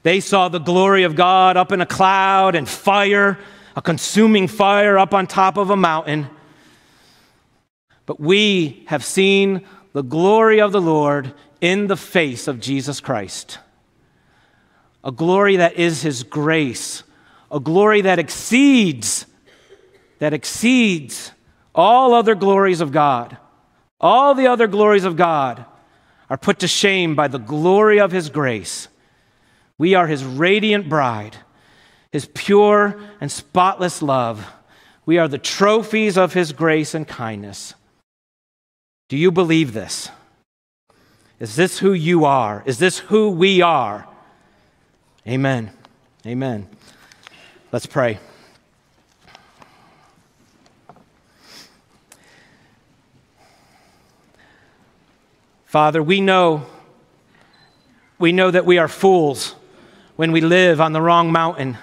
They 0.03 0.21
saw 0.21 0.49
the 0.49 0.59
glory 0.59 1.03
of 1.03 1.16
God 1.16 1.57
up 1.57 1.73
in 1.73 1.81
a 1.81 1.87
cloud 1.87 2.55
and 2.55 2.69
fire, 2.69 3.39
a 3.77 3.83
consuming 3.83 4.49
fire 4.49 4.99
up 4.99 5.14
on 5.14 5.27
top 5.27 5.57
of 5.57 5.71
a 5.71 5.77
mountain. 5.77 6.29
But 8.07 8.21
we 8.21 8.85
have 8.87 9.05
seen 9.05 9.66
the 9.93 10.03
glory 10.03 10.61
of 10.61 10.73
the 10.73 10.81
Lord 10.81 11.35
in 11.61 11.87
the 11.87 11.97
face 11.97 12.49
of 12.49 12.61
Jesus 12.61 13.01
Christ. 13.01 13.59
A 15.05 15.12
glory 15.12 15.57
that 15.57 15.75
is 15.75 16.03
his 16.03 16.23
grace, 16.23 17.03
a 17.51 17.61
glory 17.61 18.03
that 18.03 18.19
exceeds 18.19 19.27
that 20.19 20.35
exceeds 20.35 21.33
all 21.75 22.14
other 22.14 22.35
glories 22.35 22.81
of 22.81 22.93
God. 22.93 23.37
All 24.01 24.34
the 24.34 24.46
other 24.46 24.66
glories 24.66 25.05
of 25.05 25.16
God 25.16 25.64
are 26.30 26.36
put 26.36 26.61
to 26.61 26.68
shame 26.68 27.14
by 27.14 27.28
the 27.28 27.38
glory 27.38 28.01
of 28.01 28.12
His 28.12 28.30
grace. 28.30 28.88
We 29.76 29.94
are 29.94 30.07
His 30.07 30.24
radiant 30.24 30.88
bride, 30.88 31.36
His 32.12 32.26
pure 32.34 33.01
and 33.20 33.30
spotless 33.30 34.03
love. 34.03 34.46
We 35.07 35.18
are 35.18 35.28
the 35.28 35.38
trophies 35.38 36.18
of 36.18 36.34
His 36.34 36.53
grace 36.53 36.94
and 36.94 37.09
kindness. 37.09 37.74
Do 39.09 39.16
you 39.16 39.32
believe 39.32 39.72
this? 39.72 40.11
Is 41.40 41.57
this 41.57 41.78
who 41.78 41.92
you 41.92 42.24
are? 42.24 42.62
Is 42.66 42.78
this 42.78 42.99
who 42.99 43.30
we 43.30 43.62
are? 43.62 44.07
Amen. 45.26 45.70
Amen. 46.26 46.68
Let's 47.72 47.86
pray. 47.86 48.18
Father, 55.69 56.03
we 56.03 56.23
know, 56.23 56.64
we 58.19 58.33
know 58.33 58.51
that 58.51 58.64
we 58.64 58.79
are 58.79 58.89
fools 58.89 59.55
when 60.16 60.33
we 60.33 60.41
live 60.41 60.81
on 60.81 60.95
the 60.95 61.01
wrong 61.03 61.31
mountain. 61.31 61.77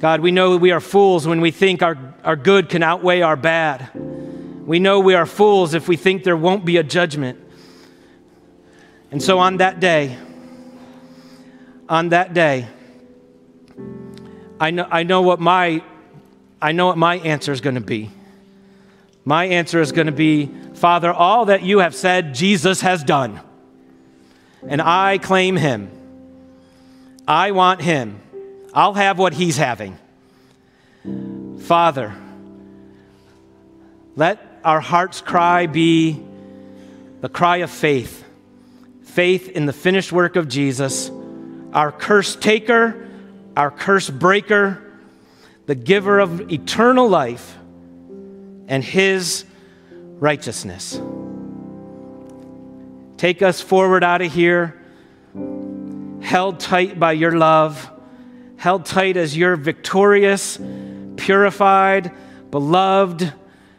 God, 0.00 0.20
we 0.20 0.32
know 0.32 0.56
we 0.56 0.72
are 0.72 0.80
fools 0.80 1.28
when 1.28 1.40
we 1.40 1.52
think 1.52 1.80
our, 1.80 1.96
our 2.24 2.34
good 2.34 2.68
can 2.68 2.82
outweigh 2.82 3.20
our 3.20 3.36
bad. 3.36 3.88
We 3.94 4.80
know 4.80 4.98
we 4.98 5.14
are 5.14 5.26
fools 5.26 5.74
if 5.74 5.86
we 5.86 5.96
think 5.96 6.24
there 6.24 6.36
won't 6.36 6.64
be 6.64 6.76
a 6.76 6.82
judgment. 6.82 7.38
And 9.12 9.22
so 9.22 9.38
on 9.38 9.58
that 9.58 9.78
day, 9.78 10.18
on 11.88 12.08
that 12.08 12.34
day, 12.34 12.66
I 14.58 14.72
know, 14.72 14.88
I 14.90 15.04
know 15.04 15.22
what 15.22 15.38
my 15.38 15.84
I 16.60 16.72
know 16.72 16.86
what 16.86 16.98
my 16.98 17.18
answer 17.18 17.52
is 17.52 17.60
going 17.60 17.76
to 17.76 17.80
be. 17.80 18.10
My 19.24 19.44
answer 19.44 19.80
is 19.80 19.92
going 19.92 20.06
to 20.06 20.12
be 20.12 20.50
Father, 20.78 21.12
all 21.12 21.46
that 21.46 21.62
you 21.62 21.80
have 21.80 21.94
said 21.94 22.34
Jesus 22.34 22.80
has 22.82 23.02
done, 23.02 23.40
and 24.66 24.80
I 24.80 25.18
claim 25.18 25.56
him. 25.56 25.90
I 27.26 27.50
want 27.50 27.82
him. 27.82 28.20
I'll 28.72 28.94
have 28.94 29.18
what 29.18 29.34
he's 29.34 29.56
having. 29.56 29.98
Father, 31.62 32.14
let 34.14 34.60
our 34.64 34.80
heart's 34.80 35.20
cry 35.20 35.66
be 35.66 36.22
the 37.20 37.28
cry 37.28 37.58
of 37.58 37.70
faith 37.70 38.24
faith 39.02 39.48
in 39.48 39.66
the 39.66 39.72
finished 39.72 40.12
work 40.12 40.36
of 40.36 40.46
Jesus, 40.46 41.10
our 41.72 41.90
curse 41.90 42.36
taker, 42.36 43.08
our 43.56 43.70
curse 43.70 44.08
breaker, 44.08 44.80
the 45.66 45.74
giver 45.74 46.20
of 46.20 46.52
eternal 46.52 47.08
life 47.08 47.56
and 48.68 48.84
His 48.84 49.44
righteousness. 50.18 51.00
Take 53.16 53.42
us 53.42 53.60
forward 53.60 54.04
out 54.04 54.22
of 54.22 54.32
here, 54.32 54.80
held 56.22 56.60
tight 56.60 56.98
by 57.00 57.12
your 57.12 57.32
love, 57.32 57.90
held 58.56 58.84
tight 58.84 59.16
as 59.16 59.36
your 59.36 59.56
victorious, 59.56 60.58
purified, 61.16 62.12
beloved, 62.50 63.32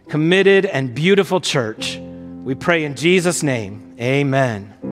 committed, 0.09 0.65
and 0.65 0.93
beautiful 0.93 1.39
church. 1.39 1.97
We 1.97 2.55
pray 2.55 2.83
in 2.83 2.95
Jesus' 2.95 3.43
name. 3.43 3.95
Amen. 3.99 4.79